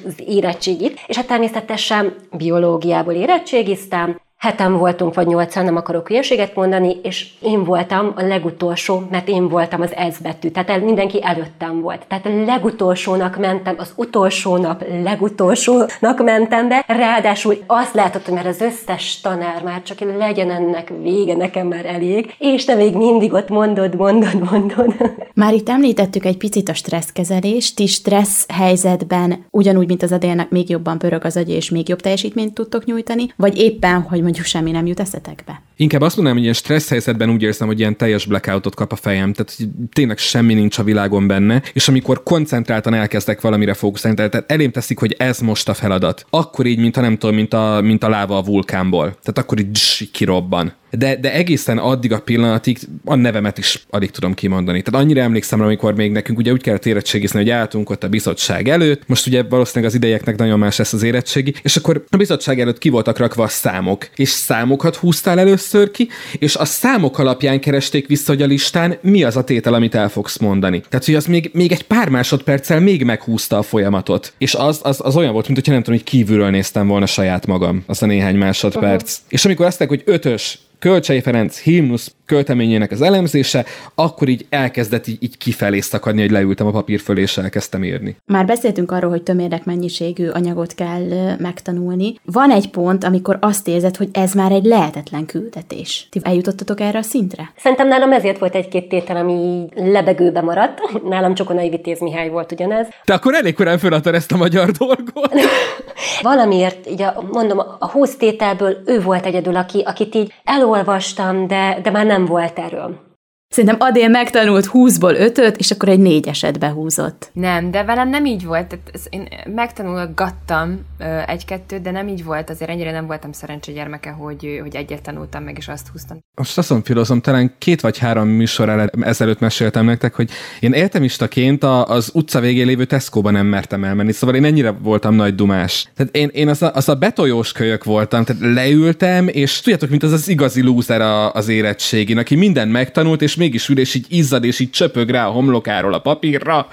az 0.07 0.15
érettségit, 0.27 1.01
és 1.07 1.17
hát 1.17 1.27
természetesen 1.27 2.15
biológiából 2.37 3.15
érettségiztem, 3.15 4.21
heten 4.39 4.77
voltunk, 4.79 5.15
vagy 5.15 5.27
nyolcan, 5.27 5.65
nem 5.65 5.77
akarok 5.77 6.09
hülyeséget 6.09 6.55
mondani, 6.55 6.97
és 7.03 7.27
én 7.41 7.65
voltam 7.65 8.13
a 8.17 8.23
legutolsó, 8.23 9.03
mert 9.11 9.29
én 9.29 9.49
voltam 9.49 9.81
az 9.81 9.95
ez 9.95 10.19
betű. 10.19 10.49
Tehát 10.49 10.71
el, 10.71 10.81
mindenki 10.81 11.25
előttem 11.25 11.81
volt. 11.81 12.07
Tehát 12.09 12.27
a 12.27 12.45
legutolsónak 12.45 13.39
mentem, 13.39 13.75
az 13.79 13.93
utolsó 13.97 14.57
nap 14.57 14.85
legutolsónak 15.03 16.23
mentem 16.25 16.69
be. 16.69 16.85
Ráadásul 16.87 17.57
azt 17.67 17.95
hogy 18.25 18.35
már 18.35 18.47
az 18.47 18.61
összes 18.61 19.21
tanár 19.21 19.63
már 19.63 19.83
csak 19.83 20.01
legyen 20.19 20.51
ennek 20.51 20.93
vége, 21.03 21.37
nekem 21.37 21.67
már 21.67 21.87
elég, 21.87 22.35
és 22.39 22.65
te 22.65 22.75
még 22.75 22.97
mindig 22.97 23.33
ott 23.33 23.49
mondod, 23.49 23.97
mondod, 23.97 24.51
mondod. 24.51 24.95
Már 25.35 25.55
itt 25.55 25.69
említettük 25.69 26.25
egy 26.25 26.37
picit 26.37 26.69
a 26.69 26.75
stresszkezelést, 26.75 27.77
ti 27.77 27.87
stressz 27.87 28.47
helyzetben 28.49 29.45
ugyanúgy, 29.51 29.87
mint 29.87 30.03
az 30.03 30.13
adélnek 30.13 30.51
még 30.51 30.71
jobban 30.71 30.99
pörög 30.99 31.25
az 31.25 31.37
agy, 31.37 31.51
és 31.51 31.71
még 31.71 31.89
jobb 31.89 32.01
teljesítményt 32.01 32.55
tudtok 32.55 32.85
nyújtani, 32.85 33.27
vagy 33.37 33.59
éppen, 33.59 34.01
hogy 34.01 34.23
mondjuk 34.27 34.47
semmi 34.47 34.71
nem 34.71 34.87
jut 34.87 35.01
eszetekbe. 35.01 35.63
Inkább 35.77 36.01
azt 36.01 36.17
mondanám, 36.17 36.39
hogy 36.39 36.43
ilyen 36.43 36.63
stressz 36.63 36.89
helyzetben 36.89 37.31
úgy 37.31 37.43
érzem, 37.43 37.67
hogy 37.67 37.79
ilyen 37.79 37.97
teljes 37.97 38.27
blackoutot 38.27 38.75
kap 38.75 38.93
a 38.93 38.97
fejem, 38.97 39.33
tehát 39.33 39.55
hogy 39.57 39.69
tényleg 39.93 40.19
semmi 40.19 40.55
nincs 40.55 40.79
a 40.79 40.83
világon 40.83 41.27
benne, 41.27 41.63
és 41.73 41.89
amikor 41.89 42.23
koncentráltan 42.23 42.95
elkezdek 42.95 43.41
valamire 43.41 43.75
fókuszálni, 43.75 44.17
tehát 44.17 44.53
elém 44.53 44.71
teszik, 44.71 44.99
hogy 44.99 45.15
ez 45.19 45.39
most 45.39 45.69
a 45.69 45.75
feladat, 45.75 46.27
akkor 46.31 46.67
így, 46.67 46.79
mint 46.79 46.97
a 46.97 47.01
nem 47.01 47.19
tudom, 47.19 47.35
mint 47.35 47.55
a, 47.55 47.81
mint 47.83 48.05
a 48.05 48.09
láva 48.09 48.37
a 48.37 48.43
vulkánból. 48.43 49.05
Tehát 49.05 49.39
akkor 49.39 49.59
így, 49.59 49.71
dzs, 49.71 50.03
kirobban 50.13 50.73
de, 50.91 51.17
de 51.17 51.33
egészen 51.33 51.79
addig 51.79 52.13
a 52.13 52.21
pillanatig 52.21 52.79
a 53.05 53.15
nevemet 53.15 53.59
is 53.59 53.85
alig 53.91 54.11
tudom 54.11 54.35
kimondani. 54.35 54.83
Tehát 54.83 55.01
annyira 55.01 55.21
emlékszem, 55.21 55.61
amikor 55.61 55.95
még 55.95 56.13
nekünk 56.13 56.39
ugye 56.39 56.53
úgy 56.53 56.63
kellett 56.63 56.87
érettségizni, 56.87 57.39
hogy 57.39 57.51
álltunk 57.51 57.91
ott 57.91 58.05
a 58.05 58.09
bizottság 58.09 58.69
előtt, 58.69 59.03
most 59.07 59.27
ugye 59.27 59.43
valószínűleg 59.43 59.91
az 59.91 59.97
idejeknek 59.97 60.37
nagyon 60.37 60.59
más 60.59 60.77
lesz 60.77 60.93
az 60.93 61.03
érettségi, 61.03 61.55
és 61.63 61.77
akkor 61.77 62.05
a 62.11 62.17
bizottság 62.17 62.61
előtt 62.61 62.79
ki 62.79 62.89
voltak 62.89 63.19
rakva 63.19 63.43
a 63.43 63.49
számok, 63.49 64.09
és 64.17 64.29
számokat 64.29 64.97
húztál 64.97 65.39
először 65.39 65.91
ki, 65.91 66.09
és 66.39 66.57
a 66.57 66.65
számok 66.65 67.19
alapján 67.19 67.61
keresték 67.61 68.07
vissza, 68.07 68.33
hogy 68.33 68.43
a 68.43 68.47
listán 68.47 68.99
mi 69.03 69.23
az 69.23 69.37
a 69.37 69.45
tétel, 69.45 69.75
amit 69.75 69.95
el 69.95 70.09
fogsz 70.09 70.39
mondani. 70.39 70.83
Tehát, 70.89 71.05
hogy 71.05 71.15
az 71.15 71.27
még, 71.27 71.51
még 71.53 71.73
egy 71.73 71.83
pár 71.83 72.09
másodperccel 72.09 72.81
még 72.81 73.05
meghúzta 73.05 73.59
a 73.59 73.63
folyamatot. 73.63 74.33
És 74.39 74.55
az, 74.55 74.81
az, 74.83 75.01
az 75.03 75.17
olyan 75.17 75.33
volt, 75.33 75.49
mintha 75.49 75.73
nem 75.73 75.83
tudom, 75.83 75.99
hogy 75.99 76.09
kívülről 76.09 76.51
néztem 76.51 76.87
volna 76.87 77.07
saját 77.07 77.47
magam, 77.47 77.83
az 77.87 78.03
a 78.03 78.07
néhány 78.07 78.37
másodperc. 78.37 79.13
Uh-huh. 79.13 79.27
És 79.29 79.45
amikor 79.45 79.67
azt 79.67 79.85
hogy 79.87 80.03
ötös, 80.05 80.59
Kölcsei 80.79 81.21
Ferenc 81.21 81.61
himnusz 81.61 82.15
költeményének 82.27 82.91
az 82.91 83.03
elemzése, 83.03 83.65
akkor 83.95 84.29
így 84.29 84.47
elkezdett 84.49 85.07
így, 85.07 85.23
így 85.23 85.39
kifelé 85.39 85.81
szakadni, 85.81 86.21
hogy 86.21 86.31
leültem 86.31 86.67
a 86.67 86.71
papír 86.71 87.01
fölé, 87.01 87.21
és 87.21 87.39
elkezdtem 87.39 87.85
írni. 87.85 88.17
Már 88.27 88.47
beszéltünk 88.47 88.93
arról, 88.93 89.11
hogy 89.11 89.23
tömérek 89.23 89.65
mennyiségű 89.65 90.29
anyagot 90.29 90.75
kell 90.75 91.35
megtanulni. 91.39 92.15
Van 92.25 92.51
egy 92.51 92.71
pont, 92.71 93.05
amikor 93.05 93.39
azt 93.41 93.69
érzed, 93.69 93.97
hogy 93.97 94.09
ez 94.13 94.33
már 94.33 94.53
egy 94.53 94.65
lehetetlen 94.65 95.27
küldetés. 95.27 96.09
Ti 96.11 96.21
eljutottatok 96.23 96.81
erre 96.81 96.99
a 96.99 97.03
szintre? 97.03 97.53
Szerintem 97.57 97.89
nálam 97.89 98.13
ezért 98.13 98.39
volt 98.39 98.55
egy-két 98.55 98.89
tétel, 98.89 99.17
ami 99.17 99.67
lebegőbe 99.75 100.41
maradt. 100.41 100.81
Nálam 101.09 101.35
Csokonai 101.35 101.69
Vitéz 101.69 102.01
Mihály 102.01 102.29
volt 102.29 102.53
ugyanez. 102.53 102.87
Te 103.05 103.15
akkor 103.15 103.35
elég 103.35 103.55
korán 103.55 103.79
föladtad 103.79 104.15
ezt 104.15 104.33
a 104.33 104.37
magyar 104.37 104.71
dolgot. 104.71 105.33
Valamiért, 106.23 106.91
ugye 106.91 107.11
mondom, 107.31 107.59
a 107.79 107.91
húsz 107.91 108.17
tételből 108.17 108.77
ő 108.87 109.01
volt 109.01 109.27
egyedül, 109.27 109.57
aki, 109.57 109.83
akit 109.85 110.15
így 110.15 110.33
elolvastam, 110.67 111.47
de, 111.47 111.79
de 111.83 111.91
már 111.91 112.07
nem 112.07 112.25
volt 112.25 112.59
erőm. 112.59 113.06
Szerintem 113.49 113.81
Adél 113.81 114.09
megtanult 114.09 114.71
20-ból 114.73 115.19
5 115.19 115.57
és 115.57 115.71
akkor 115.71 115.89
egy 115.89 115.99
négyeset 115.99 116.59
behúzott. 116.59 117.31
Nem, 117.33 117.71
de 117.71 117.85
velem 117.85 118.09
nem 118.09 118.25
így 118.25 118.45
volt. 118.45 118.67
Tehát 118.67 119.09
én 119.11 119.29
megtanulgattam 119.55 120.81
egy-kettőt, 121.27 121.83
de 121.83 121.91
nem 121.91 122.09
így 122.09 122.25
volt. 122.25 122.51
Azért 122.51 122.71
ennyire 122.71 122.91
nem 122.91 123.07
voltam 123.07 123.33
szerencsé 123.33 123.73
gyermeke, 123.73 124.11
hogy, 124.11 124.59
hogy 124.63 124.75
egyet 124.75 125.03
tanultam 125.03 125.43
meg, 125.43 125.57
és 125.59 125.69
azt 125.69 125.89
húztam. 125.93 126.19
Most 126.35 126.59
azt 126.59 126.75
filozom, 126.85 127.21
talán 127.21 127.55
két 127.59 127.81
vagy 127.81 127.99
három 127.99 128.29
műsor 128.29 128.91
ezelőtt 129.01 129.39
meséltem 129.39 129.85
nektek, 129.85 130.15
hogy 130.15 130.31
én 130.61 130.73
értemistaként 130.73 131.65
az 131.65 132.11
utca 132.15 132.41
végén 132.41 132.67
lévő 132.67 132.85
Tesco-ba 132.85 133.31
nem 133.31 133.47
mertem 133.47 133.85
elmenni, 133.85 134.13
szóval 134.13 134.37
én 134.37 134.45
ennyire 134.45 134.71
voltam 134.71 135.15
nagy 135.15 135.35
dumás. 135.35 135.89
Tehát 135.97 136.17
én, 136.17 136.31
én 136.33 136.49
az, 136.49 136.63
a, 136.63 136.71
az 136.75 136.89
a 136.89 136.95
betojós 136.95 137.53
kölyök 137.53 137.85
voltam, 137.85 138.25
tehát 138.25 138.43
leültem, 138.55 139.29
és 139.29 139.61
tudjátok, 139.61 139.91
mint 139.91 140.03
az 140.03 140.13
az 140.13 140.29
igazi 140.29 140.63
lúzer 140.63 141.01
az 141.33 141.49
érettségén, 141.49 142.19
aki 142.19 142.35
mindent 142.35 142.73
megtanult, 142.73 143.23
és 143.23 143.36
mégis 143.37 143.69
ül, 143.69 143.79
és 143.79 143.95
így 143.95 144.07
izzad, 144.09 144.45
és 144.45 144.61
így 144.61 144.71
csöpög 144.71 145.09
rá 145.09 145.27
a 145.27 145.31
homlokáról 145.31 145.95
a 145.95 145.99
papírra. 145.99 146.69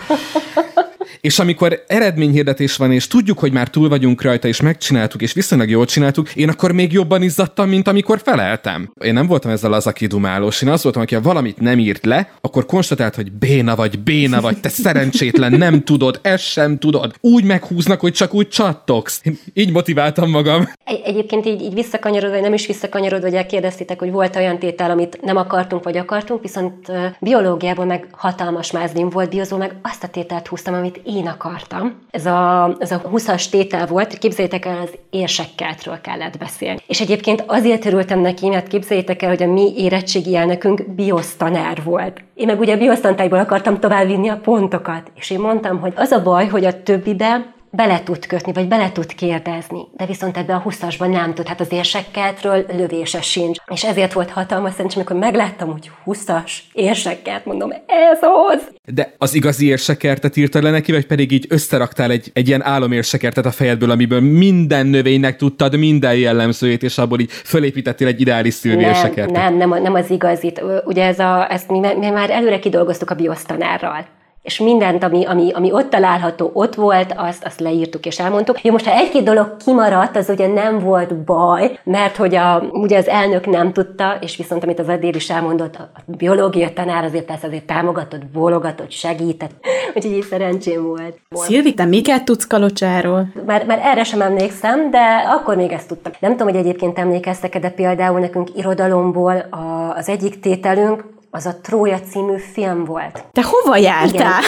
És 1.23 1.39
amikor 1.39 1.83
eredményhirdetés 1.87 2.75
van, 2.75 2.91
és 2.91 3.07
tudjuk, 3.07 3.39
hogy 3.39 3.51
már 3.51 3.69
túl 3.69 3.89
vagyunk 3.89 4.21
rajta, 4.21 4.47
és 4.47 4.61
megcsináltuk, 4.61 5.21
és 5.21 5.33
viszonylag 5.33 5.69
jól 5.69 5.85
csináltuk, 5.85 6.35
én 6.35 6.49
akkor 6.49 6.71
még 6.71 6.91
jobban 6.91 7.21
izzadtam, 7.21 7.69
mint 7.69 7.87
amikor 7.87 8.21
feleltem. 8.23 8.91
Én 9.01 9.13
nem 9.13 9.27
voltam 9.27 9.51
ezzel 9.51 9.73
az, 9.73 9.87
aki 9.87 10.07
dumálós. 10.07 10.61
Én 10.61 10.69
az 10.69 10.83
voltam, 10.83 11.01
aki 11.01 11.15
ha 11.15 11.21
valamit 11.21 11.59
nem 11.59 11.79
írt 11.79 12.05
le, 12.05 12.29
akkor 12.41 12.65
konstatált, 12.65 13.15
hogy 13.15 13.31
béna 13.31 13.75
vagy, 13.75 13.99
béna 13.99 14.41
vagy, 14.41 14.59
te 14.59 14.69
szerencsétlen, 14.69 15.51
nem 15.51 15.83
tudod, 15.83 16.19
ezt 16.21 16.43
sem 16.43 16.77
tudod. 16.77 17.15
Úgy 17.19 17.43
meghúznak, 17.43 17.99
hogy 17.99 18.13
csak 18.13 18.33
úgy 18.33 18.47
csattogsz. 18.47 19.21
Én 19.23 19.39
így 19.53 19.71
motiváltam 19.71 20.29
magam. 20.29 20.69
Egy, 20.85 21.01
egyébként 21.03 21.45
így, 21.45 21.61
így 21.61 21.73
visszakanyarodva, 21.73 22.39
nem 22.39 22.53
is 22.53 22.67
visszakanyarodva, 22.67 23.27
hogy 23.27 23.35
elkérdeztétek, 23.35 23.99
hogy 23.99 24.11
volt 24.11 24.35
olyan 24.35 24.59
tétel, 24.59 24.91
amit 24.91 25.21
nem 25.21 25.37
akartunk, 25.37 25.83
vagy 25.83 25.97
akartunk, 25.97 26.41
viszont 26.41 26.91
biológiából 27.19 27.85
meg 27.85 28.07
hatalmas 28.11 28.71
mázlim 28.71 29.09
volt, 29.09 29.29
biozó 29.29 29.57
meg 29.57 29.75
azt 29.81 30.03
a 30.03 30.07
tételt 30.07 30.47
húztam, 30.47 30.73
amit 30.73 31.01
én 31.15 31.27
akartam. 31.27 31.99
Ez 32.11 32.25
a, 32.25 32.75
ez 32.79 32.91
a 32.91 33.01
20-as 33.01 33.49
tétel 33.49 33.87
volt, 33.87 34.17
képzeljétek 34.17 34.65
el, 34.65 34.77
az 34.81 34.97
érsekkeltről 35.09 36.01
kellett 36.01 36.37
beszélni. 36.37 36.79
És 36.87 37.01
egyébként 37.01 37.43
azért 37.47 37.85
örültem 37.85 38.19
neki, 38.19 38.49
mert 38.49 38.67
képzeljétek 38.67 39.21
el, 39.21 39.29
hogy 39.29 39.43
a 39.43 39.51
mi 39.51 39.73
érettségi 39.77 40.35
elnökünk 40.35 40.89
biosztanár 40.95 41.83
volt. 41.83 42.23
Én 42.33 42.47
meg 42.47 42.59
ugye 42.59 42.77
biosztantályból 42.77 43.39
akartam 43.39 43.79
továbbvinni 43.79 44.29
a 44.29 44.39
pontokat, 44.43 45.11
és 45.15 45.29
én 45.29 45.39
mondtam, 45.39 45.79
hogy 45.79 45.93
az 45.95 46.11
a 46.11 46.21
baj, 46.21 46.47
hogy 46.47 46.65
a 46.65 46.83
többibe 46.83 47.53
bele 47.75 48.03
tud 48.03 48.25
kötni, 48.25 48.53
vagy 48.53 48.67
bele 48.67 48.91
tud 48.91 49.15
kérdezni, 49.15 49.87
de 49.97 50.05
viszont 50.05 50.37
ebbe 50.37 50.55
a 50.55 50.63
20-asban 50.63 51.09
nem 51.11 51.33
tud, 51.33 51.47
hát 51.47 51.59
az 51.59 51.71
érsekkeltről 51.71 52.65
lövése 52.77 53.21
sincs. 53.21 53.57
És 53.67 53.83
ezért 53.83 54.13
volt 54.13 54.29
hatalmas, 54.29 54.71
szerintem, 54.71 54.97
amikor 54.97 55.19
megláttam, 55.19 55.71
hogy 55.71 55.91
20-as 56.05 56.51
érsekkelt, 56.73 57.45
mondom, 57.45 57.71
ez 57.71 58.19
az! 58.21 58.61
De 58.93 59.13
az 59.17 59.33
igazi 59.33 59.67
érsekertet 59.67 60.37
írta 60.37 60.61
le 60.61 60.69
neki, 60.69 60.91
vagy 60.91 61.05
pedig 61.05 61.31
így 61.31 61.45
összeraktál 61.49 62.11
egy, 62.11 62.31
egy 62.33 62.47
ilyen 62.47 62.63
álomérsekertet 62.63 63.45
a 63.45 63.51
fejedből, 63.51 63.91
amiből 63.91 64.21
minden 64.21 64.85
növénynek 64.85 65.35
tudtad 65.35 65.77
minden 65.77 66.15
jellemzőjét, 66.15 66.83
és 66.83 66.97
abból 66.97 67.19
így 67.19 67.31
fölépítettél 67.31 68.07
egy 68.07 68.21
ideális 68.21 68.53
szűrű 68.53 68.81
nem, 68.81 69.31
nem, 69.31 69.55
nem, 69.57 69.81
nem 69.81 69.93
az 69.93 70.09
igazit. 70.09 70.63
Ugye 70.85 71.05
ez 71.05 71.19
a, 71.19 71.51
ezt 71.51 71.69
mi, 71.69 71.79
mi 71.79 72.09
már 72.09 72.29
előre 72.29 72.59
kidolgoztuk 72.59 73.09
a 73.09 73.15
biosztanárral 73.15 74.05
és 74.43 74.59
mindent, 74.59 75.03
ami, 75.03 75.25
ami, 75.25 75.51
ami 75.51 75.71
ott 75.71 75.89
található, 75.89 76.51
ott 76.53 76.75
volt, 76.75 77.13
azt, 77.17 77.45
azt 77.45 77.59
leírtuk 77.59 78.05
és 78.05 78.19
elmondtuk. 78.19 78.61
Jó, 78.61 78.71
most 78.71 78.85
ha 78.85 78.95
egy-két 78.95 79.23
dolog 79.23 79.57
kimaradt, 79.65 80.15
az 80.15 80.29
ugye 80.29 80.47
nem 80.47 80.79
volt 80.79 81.15
baj, 81.15 81.79
mert 81.83 82.15
hogy 82.15 82.35
a, 82.35 82.63
ugye 82.71 82.97
az 82.97 83.07
elnök 83.07 83.45
nem 83.45 83.73
tudta, 83.73 84.17
és 84.21 84.37
viszont 84.37 84.63
amit 84.63 84.79
az 84.79 84.87
Adél 84.87 85.15
is 85.15 85.29
elmondott, 85.29 85.75
a 85.75 85.89
biológia 86.05 86.73
tanár 86.73 87.03
azért 87.03 87.25
persze 87.25 87.47
azért 87.47 87.65
támogatott, 87.65 88.25
bólogatott, 88.25 88.91
segített, 88.91 89.51
úgyhogy 89.95 90.13
így 90.13 90.23
szerencsém 90.23 90.83
volt. 90.83 91.19
Szilvi, 91.31 91.73
te 91.73 91.85
miket 91.85 92.25
tudsz 92.25 92.47
kalocsáról? 92.47 93.27
Már, 93.45 93.65
már 93.65 93.79
erre 93.83 94.03
sem 94.03 94.21
emlékszem, 94.21 94.91
de 94.91 95.25
akkor 95.27 95.55
még 95.55 95.71
ezt 95.71 95.87
tudtam. 95.87 96.11
Nem 96.19 96.31
tudom, 96.31 96.47
hogy 96.47 96.59
egyébként 96.59 96.99
emlékeztek 96.99 97.59
de 97.59 97.69
például 97.69 98.19
nekünk 98.19 98.49
irodalomból 98.55 99.45
a, 99.49 99.93
az 99.97 100.09
egyik 100.09 100.39
tételünk, 100.39 101.03
az 101.35 101.45
a 101.45 101.55
Trója 101.61 101.99
című 101.99 102.37
film 102.37 102.83
volt. 102.83 103.23
Te 103.31 103.43
hova 103.43 103.77
jártál? 103.77 104.41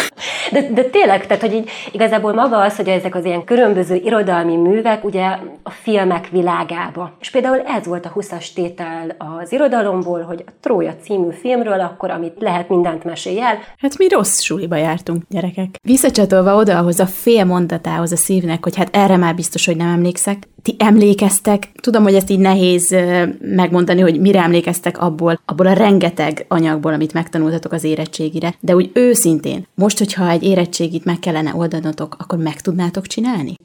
De, 0.52 0.69
de 0.71 0.84
tényleg, 0.84 1.28
tehát 1.28 1.41
hogy 1.41 1.54
így 1.54 1.69
igazából 1.91 2.34
maga 2.34 2.58
az, 2.58 2.76
hogy 2.76 2.88
ezek 2.88 3.15
az 3.15 3.26
ilyen 3.26 3.43
különböző 3.43 3.95
irodalmi 3.95 4.56
művek 4.56 5.04
ugye 5.04 5.26
a 5.63 5.69
filmek 5.69 6.30
világába. 6.30 7.12
És 7.19 7.30
például 7.30 7.62
ez 7.62 7.86
volt 7.86 8.06
a 8.06 8.12
20-as 8.15 8.54
tétel 8.54 9.15
az 9.17 9.52
irodalomból, 9.52 10.21
hogy 10.21 10.43
a 10.48 10.52
Trója 10.62 10.95
című 11.02 11.32
filmről, 11.32 11.80
akkor 11.80 12.10
amit 12.10 12.36
lehet 12.39 12.69
mindent 12.69 13.04
mesélj 13.04 13.41
el. 13.41 13.58
Hát 13.78 13.98
mi 13.98 14.08
rossz 14.08 14.39
suliba 14.39 14.76
jártunk, 14.76 15.24
gyerekek. 15.30 15.76
Visszacsatolva 15.82 16.56
oda 16.56 16.78
ahhoz 16.78 17.00
a 17.00 17.06
fél 17.06 17.45
mondatához 17.45 18.12
a 18.12 18.17
szívnek, 18.17 18.63
hogy 18.63 18.76
hát 18.76 18.95
erre 18.95 19.17
már 19.17 19.36
biztos, 19.36 19.65
hogy 19.65 19.78
nem 19.78 19.88
emlékszek 19.88 20.48
ti 20.65 20.75
emlékeztek, 20.80 21.71
tudom, 21.82 22.04
hogy 22.04 22.15
ezt 22.15 22.30
így 22.30 22.39
nehéz 22.39 22.95
megmondani, 23.39 24.01
hogy 24.01 24.19
mire 24.19 24.41
emlékeztek 24.41 24.97
abból, 24.97 25.39
abból 25.45 25.67
a 25.67 25.73
rengeteg 25.73 26.45
anyagból, 26.47 26.93
amit 26.93 27.13
megtanultatok 27.13 27.71
az 27.71 27.84
érettségire, 27.84 28.54
de 28.60 28.75
úgy 28.75 28.91
őszintén, 28.93 29.67
most, 29.75 29.97
hogyha 29.97 30.30
egy 30.30 30.43
érettségit 30.43 31.06
meg 31.06 31.19
kellene 31.19 31.56
oldanotok, 31.56 32.15
akkor 32.19 32.39
meg 32.39 32.62
tudnátok 32.62 33.08
csinálni? 33.08 33.56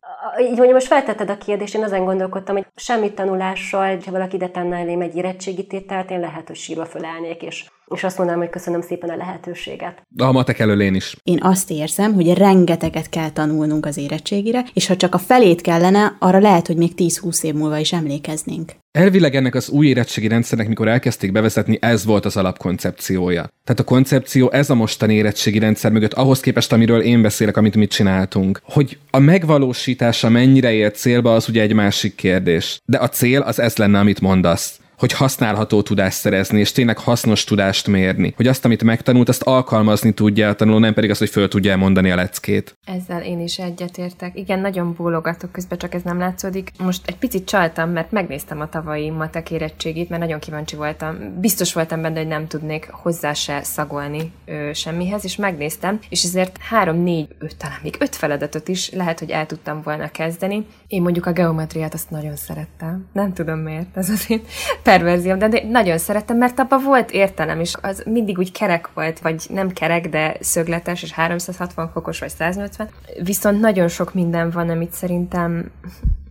Így 0.40 0.56
mondja, 0.56 0.72
most 0.72 0.86
feltetted 0.86 1.30
a 1.30 1.38
kérdést, 1.38 1.74
én 1.74 1.84
azon 1.84 2.04
gondolkodtam, 2.04 2.54
hogy 2.54 2.66
semmi 2.76 3.12
tanulással, 3.12 3.98
ha 4.04 4.10
valaki 4.10 4.36
ide 4.36 4.48
tenne 4.48 4.76
elém 4.76 5.00
egy 5.00 5.16
érettségi 5.16 5.66
tételt, 5.66 6.10
én 6.10 6.20
lehet, 6.20 6.46
hogy 6.46 6.56
sírva 6.56 6.84
fölállnék, 6.84 7.42
és 7.42 7.64
és 7.94 8.04
azt 8.04 8.16
mondanám, 8.16 8.40
hogy 8.40 8.50
köszönöm 8.50 8.80
szépen 8.80 9.10
a 9.10 9.16
lehetőséget. 9.16 10.02
A 10.16 10.32
matek 10.32 10.58
elől 10.58 10.80
én 10.80 10.94
is. 10.94 11.16
Én 11.22 11.38
azt 11.42 11.70
érzem, 11.70 12.14
hogy 12.14 12.32
rengeteget 12.32 13.08
kell 13.08 13.30
tanulnunk 13.30 13.86
az 13.86 13.96
érettségire, 13.96 14.64
és 14.72 14.86
ha 14.86 14.96
csak 14.96 15.14
a 15.14 15.18
felét 15.18 15.60
kellene, 15.60 16.16
arra 16.18 16.38
lehet, 16.38 16.66
hogy 16.66 16.76
még 16.76 16.92
10-20 16.96 17.42
év 17.42 17.54
múlva 17.54 17.78
is 17.78 17.92
emlékeznénk. 17.92 18.72
Elvileg 18.92 19.34
ennek 19.34 19.54
az 19.54 19.68
új 19.68 19.86
érettségi 19.86 20.28
rendszernek, 20.28 20.68
mikor 20.68 20.88
elkezdték 20.88 21.32
bevezetni, 21.32 21.78
ez 21.80 22.04
volt 22.04 22.24
az 22.24 22.36
alapkoncepciója. 22.36 23.48
Tehát 23.64 23.80
a 23.80 23.84
koncepció 23.84 24.50
ez 24.50 24.70
a 24.70 24.74
mostani 24.74 25.14
érettségi 25.14 25.58
rendszer 25.58 25.92
mögött, 25.92 26.12
ahhoz 26.12 26.40
képest, 26.40 26.72
amiről 26.72 27.00
én 27.00 27.22
beszélek, 27.22 27.56
amit 27.56 27.76
mit 27.76 27.90
csináltunk. 27.90 28.60
Hogy 28.64 28.98
a 29.10 29.18
megvalósítása 29.18 30.28
mennyire 30.28 30.72
ér 30.72 30.92
célba, 30.92 31.34
az 31.34 31.48
ugye 31.48 31.62
egy 31.62 31.72
másik 31.72 32.14
kérdés. 32.14 32.80
De 32.84 32.98
a 32.98 33.08
cél 33.08 33.40
az 33.40 33.58
ez 33.58 33.76
lenne, 33.76 33.98
amit 33.98 34.20
mondasz 34.20 34.79
hogy 35.00 35.12
használható 35.12 35.82
tudást 35.82 36.18
szerezni, 36.18 36.60
és 36.60 36.72
tényleg 36.72 36.98
hasznos 36.98 37.44
tudást 37.44 37.86
mérni. 37.86 38.32
Hogy 38.36 38.46
azt, 38.46 38.64
amit 38.64 38.82
megtanult, 38.82 39.28
azt 39.28 39.42
alkalmazni 39.42 40.12
tudja 40.12 40.48
a 40.48 40.54
tanuló, 40.54 40.78
nem 40.78 40.94
pedig 40.94 41.10
azt, 41.10 41.18
hogy 41.18 41.28
föl 41.30 41.48
tudja 41.48 41.76
mondani 41.76 42.10
a 42.10 42.14
leckét. 42.14 42.78
Ezzel 42.86 43.22
én 43.22 43.40
is 43.40 43.58
egyetértek. 43.58 44.38
Igen, 44.38 44.60
nagyon 44.60 44.94
bólogatok 44.94 45.52
közben, 45.52 45.78
csak 45.78 45.94
ez 45.94 46.02
nem 46.02 46.18
látszódik. 46.18 46.70
Most 46.78 47.02
egy 47.06 47.16
picit 47.16 47.44
csaltam, 47.44 47.90
mert 47.90 48.10
megnéztem 48.10 48.60
a 48.60 48.68
tavalyi 48.68 49.10
matek 49.10 49.50
érettségét, 49.50 50.08
mert 50.08 50.20
nagyon 50.20 50.38
kíváncsi 50.38 50.76
voltam. 50.76 51.16
Biztos 51.40 51.72
voltam 51.72 52.02
benne, 52.02 52.18
hogy 52.18 52.28
nem 52.28 52.46
tudnék 52.46 52.88
hozzá 52.90 53.32
se 53.32 53.62
szagolni 53.62 54.32
ö, 54.46 54.70
semmihez, 54.74 55.24
és 55.24 55.36
megnéztem, 55.36 55.98
és 56.08 56.24
ezért 56.24 56.58
három, 56.60 57.02
négy, 57.02 57.28
öt, 57.38 57.56
talán 57.56 57.78
még 57.82 57.96
öt 57.98 58.16
feladatot 58.16 58.68
is 58.68 58.90
lehet, 58.90 59.18
hogy 59.18 59.30
el 59.30 59.46
tudtam 59.46 59.80
volna 59.84 60.10
kezdeni. 60.10 60.66
Én 60.86 61.02
mondjuk 61.02 61.26
a 61.26 61.32
geometriát 61.32 61.94
azt 61.94 62.10
nagyon 62.10 62.36
szerettem. 62.36 63.06
Nem 63.12 63.32
tudom 63.32 63.58
miért, 63.58 63.96
ez 63.96 64.10
az 64.10 64.24
én 64.30 64.42
perverzióm, 64.90 65.38
de, 65.38 65.48
de 65.48 65.62
nagyon 65.70 65.98
szerettem, 65.98 66.36
mert 66.36 66.58
abban 66.58 66.82
volt 66.82 67.10
értelem, 67.10 67.60
és 67.60 67.74
az 67.80 68.02
mindig 68.06 68.38
úgy 68.38 68.52
kerek 68.52 68.88
volt, 68.94 69.18
vagy 69.18 69.46
nem 69.48 69.68
kerek, 69.72 70.08
de 70.08 70.36
szögletes, 70.40 71.02
és 71.02 71.12
360 71.12 71.90
fokos, 71.92 72.18
vagy 72.18 72.28
180. 72.28 72.88
Viszont 73.22 73.60
nagyon 73.60 73.88
sok 73.88 74.14
minden 74.14 74.50
van, 74.50 74.68
amit 74.68 74.92
szerintem 74.92 75.70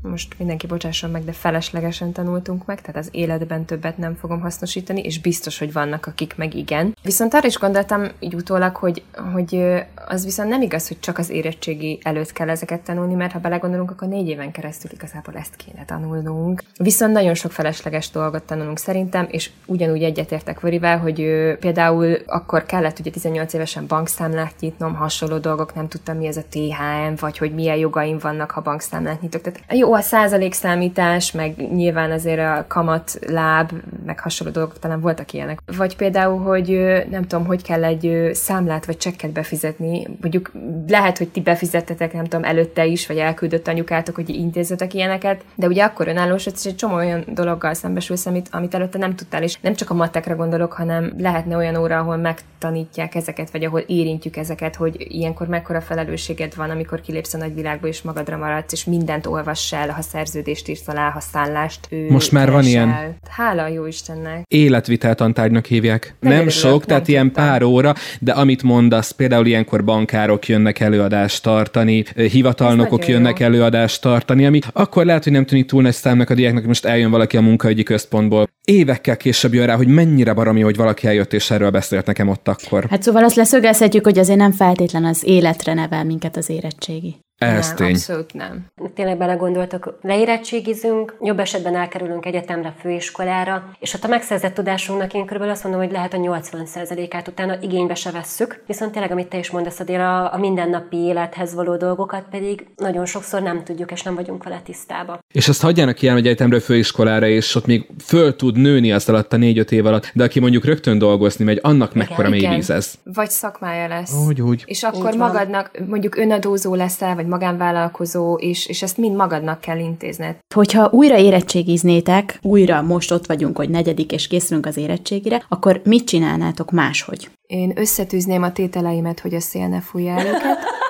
most 0.01 0.35
mindenki 0.37 0.67
bocsásson 0.67 1.09
meg, 1.09 1.23
de 1.23 1.31
feleslegesen 1.31 2.11
tanultunk 2.11 2.65
meg, 2.65 2.81
tehát 2.81 3.01
az 3.01 3.09
életben 3.11 3.65
többet 3.65 3.97
nem 3.97 4.15
fogom 4.15 4.39
hasznosítani, 4.39 5.01
és 5.01 5.19
biztos, 5.19 5.59
hogy 5.59 5.73
vannak, 5.73 6.05
akik 6.05 6.35
meg 6.37 6.55
igen. 6.55 6.95
Viszont 7.03 7.33
arra 7.33 7.47
is 7.47 7.57
gondoltam 7.57 8.07
így 8.19 8.35
utólag, 8.35 8.75
hogy, 8.75 9.03
hogy 9.33 9.63
az 10.07 10.23
viszont 10.23 10.49
nem 10.49 10.61
igaz, 10.61 10.87
hogy 10.87 10.99
csak 10.99 11.17
az 11.17 11.29
érettségi 11.29 11.99
előtt 12.03 12.31
kell 12.31 12.49
ezeket 12.49 12.81
tanulni, 12.81 13.13
mert 13.13 13.31
ha 13.31 13.39
belegondolunk, 13.39 13.91
akkor 13.91 14.07
négy 14.07 14.27
éven 14.27 14.51
keresztül 14.51 14.91
igazából 14.93 15.35
ezt 15.35 15.55
kéne 15.55 15.85
tanulnunk. 15.85 16.63
Viszont 16.77 17.13
nagyon 17.13 17.33
sok 17.33 17.51
felesleges 17.51 18.09
dolgot 18.09 18.43
tanulunk 18.49 18.77
szerintem, 18.77 19.27
és 19.31 19.49
ugyanúgy 19.65 20.03
egyetértek 20.03 20.59
Vörivel, 20.59 20.97
hogy 20.97 21.15
például 21.59 22.17
akkor 22.25 22.65
kellett 22.65 22.99
ugye 22.99 23.11
18 23.11 23.53
évesen 23.53 23.85
bankszámlát 23.87 24.53
nyitnom, 24.59 24.95
hasonló 24.95 25.37
dolgok, 25.37 25.75
nem 25.75 25.87
tudtam 25.87 26.17
mi 26.17 26.27
ez 26.27 26.37
a 26.37 26.43
THM, 26.49 27.13
vagy 27.19 27.37
hogy 27.37 27.53
milyen 27.53 27.75
jogaim 27.75 28.17
vannak, 28.17 28.51
ha 28.51 28.61
bankszámlát 28.61 29.21
nyitok. 29.21 29.41
Tehát 29.41 29.59
jó, 29.73 29.93
a 29.93 30.01
százalékszámítás, 30.01 31.31
meg 31.31 31.73
nyilván 31.73 32.11
azért 32.11 32.39
a 32.39 32.65
kamat, 32.67 33.19
láb, 33.27 33.71
meg 34.05 34.19
hasonló 34.19 34.53
dolgok 34.53 34.79
talán 34.79 35.01
voltak 35.01 35.33
ilyenek. 35.33 35.59
Vagy 35.77 35.95
például, 35.95 36.39
hogy 36.39 36.67
nem 37.09 37.27
tudom, 37.27 37.45
hogy 37.45 37.63
kell 37.63 37.83
egy 37.83 38.29
számlát 38.33 38.85
vagy 38.85 38.97
csekket 38.97 39.31
befizetni. 39.31 40.07
Mondjuk 40.21 40.51
lehet, 40.87 41.17
hogy 41.17 41.29
ti 41.29 41.41
befizettetek, 41.41 42.13
nem 42.13 42.23
tudom, 42.23 42.43
előtte 42.43 42.85
is, 42.85 43.07
vagy 43.07 43.17
elküldött 43.17 43.67
anyukátok, 43.67 44.15
hogy 44.15 44.29
intézetek 44.29 44.93
ilyeneket, 44.93 45.41
de 45.55 45.67
ugye 45.67 45.83
akkor 45.83 46.07
önállós, 46.07 46.45
és 46.45 46.65
egy 46.65 46.75
csomó 46.75 46.95
olyan 46.95 47.23
dologgal 47.27 47.73
szembesülsz, 47.73 48.25
amit, 48.39 48.49
amit 48.51 48.73
előtte 48.73 48.97
nem 48.97 49.15
tudtál, 49.15 49.43
és 49.43 49.57
nem 49.61 49.75
csak 49.75 49.89
a 49.89 49.93
matekre 49.93 50.33
gondolok, 50.33 50.73
hanem 50.73 51.13
lehetne 51.17 51.55
olyan 51.55 51.75
óra, 51.75 51.99
ahol 51.99 52.17
megtanítják 52.17 53.15
ezeket, 53.15 53.51
vagy 53.51 53.63
ahol 53.63 53.79
érintjük 53.79 54.37
ezeket, 54.37 54.75
hogy 54.75 54.95
ilyenkor 55.09 55.47
mekkora 55.47 55.81
felelősséged 55.81 56.55
van, 56.55 56.69
amikor 56.69 57.01
kilépsz 57.01 57.33
a 57.33 57.37
nagyvilágba, 57.37 57.87
és 57.87 58.01
magadra 58.01 58.37
maradsz, 58.37 58.71
és 58.71 58.85
mindent 58.85 59.25
olvass 59.25 59.73
el, 59.73 59.89
ha 59.89 60.01
szerződést 60.01 60.67
írsz 60.67 60.87
alá, 60.87 61.09
ha 61.09 61.19
szállást 61.19 61.87
ő 61.89 62.07
Most 62.09 62.31
már 62.31 62.51
van 62.51 62.63
ilyen. 62.63 63.15
Hála 63.29 63.67
jó 63.67 63.85
Istennek. 63.85 64.43
Életviteltantárgynak 64.47 65.65
hívják. 65.65 66.15
Nem, 66.19 66.31
nem 66.31 66.49
sok, 66.49 66.71
nem 66.71 66.79
tehát 66.79 67.07
ilyen 67.07 67.31
pár 67.31 67.63
óra, 67.63 67.93
de 68.19 68.31
amit 68.31 68.63
mondasz, 68.63 69.11
például 69.11 69.45
ilyenkor 69.45 69.83
bankárok 69.83 70.47
jönnek 70.47 70.79
előadást 70.79 71.43
tartani, 71.43 72.03
hivatalnokok 72.15 73.07
jönnek 73.07 73.39
jó. 73.39 73.45
előadást 73.45 74.01
tartani, 74.01 74.45
ami 74.45 74.59
akkor 74.73 75.05
lehet, 75.05 75.23
hogy 75.23 75.33
nem 75.33 75.45
tűnik 75.45 75.65
túl 75.65 75.81
nagy 75.81 75.93
számnak 75.93 76.29
a 76.29 76.33
diáknak, 76.33 76.65
most 76.65 76.85
eljön 76.85 77.11
valaki 77.11 77.37
a 77.37 77.41
munkaügyi 77.41 77.83
központból. 78.29 78.47
Évekkel 78.63 79.17
később 79.17 79.53
jön 79.53 79.65
rá, 79.65 79.75
hogy 79.75 79.87
mennyire 79.87 80.33
baromi, 80.33 80.61
hogy 80.61 80.75
valaki 80.75 81.07
eljött 81.07 81.33
és 81.33 81.51
erről 81.51 81.69
beszélt 81.69 82.05
nekem 82.05 82.27
ott 82.27 82.47
akkor. 82.47 82.85
Hát 82.89 83.03
szóval 83.03 83.23
azt 83.23 83.35
leszögezhetjük, 83.35 84.03
hogy 84.03 84.19
azért 84.19 84.37
nem 84.37 84.51
feltétlen 84.51 85.05
az 85.05 85.23
életre 85.23 85.73
nevel 85.73 86.03
minket 86.03 86.37
az 86.37 86.49
érettségi. 86.49 87.15
Ez 87.39 87.67
nem, 87.67 87.75
tény. 87.75 87.89
abszolút 87.89 88.33
nem. 88.33 88.65
Tényleg 88.93 89.17
belegondoltak, 89.17 89.93
leérettségizünk, 90.01 91.15
jobb 91.21 91.39
esetben 91.39 91.75
elkerülünk 91.75 92.25
egyetemre, 92.25 92.73
főiskolára, 92.79 93.71
és 93.79 93.93
ott 93.93 94.03
a 94.03 94.07
megszerzett 94.07 94.53
tudásunknak 94.53 95.13
én 95.13 95.25
körülbelül 95.25 95.53
azt 95.53 95.63
mondom, 95.63 95.81
hogy 95.81 95.91
lehet 95.91 96.13
a 96.13 96.17
80%-át 96.17 97.27
utána 97.27 97.57
igénybe 97.61 97.95
se 97.95 98.11
vesszük, 98.11 98.63
viszont 98.67 98.91
tényleg, 98.91 99.11
amit 99.11 99.27
te 99.27 99.37
is 99.37 99.49
mondasz, 99.49 99.79
Adél, 99.79 99.99
a, 99.99 100.33
a 100.33 100.37
mindennapi 100.37 100.97
élethez 100.97 101.53
való 101.53 101.75
dolgokat 101.75 102.23
pedig 102.31 102.67
nagyon 102.75 103.05
sokszor 103.05 103.41
nem 103.41 103.63
tudjuk, 103.63 103.91
és 103.91 104.01
nem 104.01 104.15
vagyunk 104.15 104.43
vele 104.43 104.61
tisztába. 104.65 105.19
És 105.33 105.47
azt 105.47 105.61
hagyjanak 105.61 105.95
ki 105.95 106.07
egy 106.07 106.17
egyetemről 106.17 106.59
főiskolára, 106.59 107.27
és 107.27 107.55
ott 107.55 107.65
még 107.65 107.89
föl 108.03 108.35
tud 108.35 108.57
nőni 108.57 108.91
az 108.91 109.09
alatt 109.09 109.33
a 109.33 109.37
négy-öt 109.37 109.71
év 109.71 109.85
alatt, 109.85 110.11
de 110.13 110.23
aki 110.23 110.39
mondjuk 110.39 110.65
rögtön 110.65 110.97
dolgozni 110.97 111.45
megy, 111.45 111.59
annak 111.61 111.95
igen, 111.95 112.07
mekkora 112.07 112.29
mély 112.29 112.47
víz 112.47 112.69
ez. 112.69 112.93
Vagy 113.03 113.29
szakmája 113.29 113.87
lesz. 113.87 114.13
Úgy, 114.27 114.41
úgy. 114.41 114.63
És 114.65 114.83
akkor 114.83 115.13
magadnak 115.15 115.71
mondjuk 115.87 116.15
önadózó 116.15 116.75
leszel, 116.75 117.15
vagy 117.15 117.27
magánvállalkozó, 117.29 118.35
és, 118.35 118.65
és 118.65 118.81
ezt 118.81 118.97
mind 118.97 119.15
magadnak 119.15 119.61
kell 119.61 119.79
intézned. 119.79 120.37
Hogyha 120.55 120.89
újra 120.91 121.17
érettségiznétek, 121.17 122.39
újra 122.41 122.81
most 122.81 123.11
ott 123.11 123.25
vagyunk, 123.25 123.57
hogy 123.57 123.69
negyedik, 123.69 124.11
és 124.11 124.27
készülünk 124.27 124.65
az 124.65 124.77
érettségire, 124.77 125.45
akkor 125.49 125.81
mit 125.83 126.07
csinálnátok 126.07 126.71
máshogy? 126.71 127.29
Én 127.47 127.71
összetűzném 127.75 128.43
a 128.43 128.51
tételeimet, 128.51 129.19
hogy 129.19 129.33
a 129.33 129.39
szél 129.39 129.67
ne 129.67 129.81
fújja 129.81 130.11
el 130.11 130.25
őket. 130.25 130.57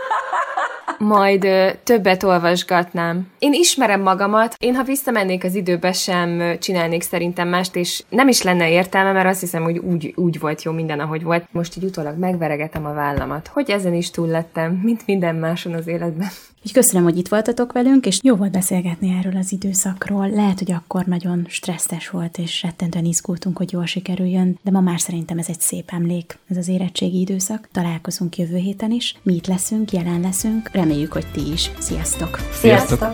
majd 0.99 1.43
ö, 1.43 1.69
többet 1.83 2.23
olvasgatnám. 2.23 3.27
Én 3.39 3.53
ismerem 3.53 4.01
magamat, 4.01 4.55
én 4.57 4.75
ha 4.75 4.83
visszamennék 4.83 5.43
az 5.43 5.55
időbe 5.55 5.91
sem 5.91 6.57
csinálnék 6.59 7.01
szerintem 7.01 7.47
mást, 7.47 7.75
és 7.75 8.03
nem 8.09 8.27
is 8.27 8.41
lenne 8.41 8.69
értelme, 8.69 9.11
mert 9.11 9.27
azt 9.27 9.39
hiszem, 9.39 9.63
hogy 9.63 9.77
úgy, 9.77 10.13
úgy 10.15 10.39
volt 10.39 10.63
jó 10.63 10.71
minden, 10.71 10.99
ahogy 10.99 11.23
volt. 11.23 11.47
Most 11.51 11.77
így 11.77 11.83
utólag 11.83 12.17
megveregetem 12.17 12.85
a 12.85 12.93
vállamat, 12.93 13.47
hogy 13.47 13.69
ezen 13.69 13.93
is 13.93 14.11
túl 14.11 14.27
lettem, 14.27 14.71
mint 14.83 15.05
minden 15.05 15.35
máson 15.35 15.73
az 15.73 15.87
életben. 15.87 16.29
Úgy 16.65 16.71
köszönöm, 16.71 17.03
hogy 17.03 17.17
itt 17.17 17.27
voltatok 17.27 17.71
velünk, 17.71 18.05
és 18.05 18.19
jó 18.23 18.35
volt 18.35 18.51
beszélgetni 18.51 19.15
erről 19.17 19.37
az 19.37 19.51
időszakról. 19.51 20.29
Lehet, 20.29 20.59
hogy 20.59 20.71
akkor 20.71 21.05
nagyon 21.05 21.45
stresszes 21.49 22.09
volt, 22.09 22.37
és 22.37 22.61
rettentően 22.61 23.05
izgultunk, 23.05 23.57
hogy 23.57 23.71
jól 23.71 23.85
sikerüljön, 23.85 24.59
de 24.63 24.71
ma 24.71 24.79
már 24.79 24.99
szerintem 24.99 25.37
ez 25.37 25.49
egy 25.49 25.59
szép 25.59 25.89
emlék, 25.91 26.37
ez 26.49 26.57
az 26.57 26.67
érettségi 26.67 27.19
időszak. 27.19 27.69
Találkozunk 27.71 28.37
jövő 28.37 28.55
héten 28.55 28.91
is. 28.91 29.15
Mi 29.23 29.33
itt 29.33 29.47
leszünk, 29.47 29.91
jelen 29.91 30.19
leszünk. 30.19 30.69
Reméljük, 30.71 31.13
hogy 31.13 31.31
ti 31.31 31.51
is. 31.51 31.71
Sziasztok! 31.79 32.39
Sziasztok! 32.51 33.09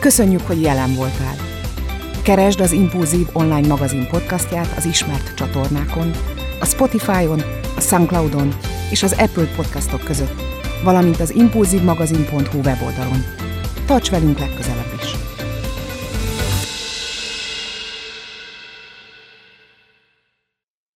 Köszönjük, 0.00 0.42
hogy 0.42 0.60
jelen 0.60 0.94
voltál. 0.94 1.36
Keresd 2.22 2.60
az 2.60 2.72
Impulzív 2.72 3.26
online 3.32 3.66
magazin 3.66 4.06
podcastját 4.10 4.76
az 4.76 4.86
ismert 4.86 5.34
csatornákon, 5.34 6.10
a 6.60 6.64
Spotify-on, 6.64 7.40
a 7.76 7.80
Soundcloud-on 7.80 8.54
és 8.90 9.02
az 9.02 9.12
Apple 9.12 9.46
podcastok 9.56 10.00
között, 10.00 10.53
valamint 10.84 11.20
az 11.20 11.34
impulzívmagazin.hu 11.34 12.58
weboldalon. 12.58 13.24
Tarts 13.86 14.10
velünk 14.10 14.38
legközelebb 14.38 14.92
is! 15.02 15.23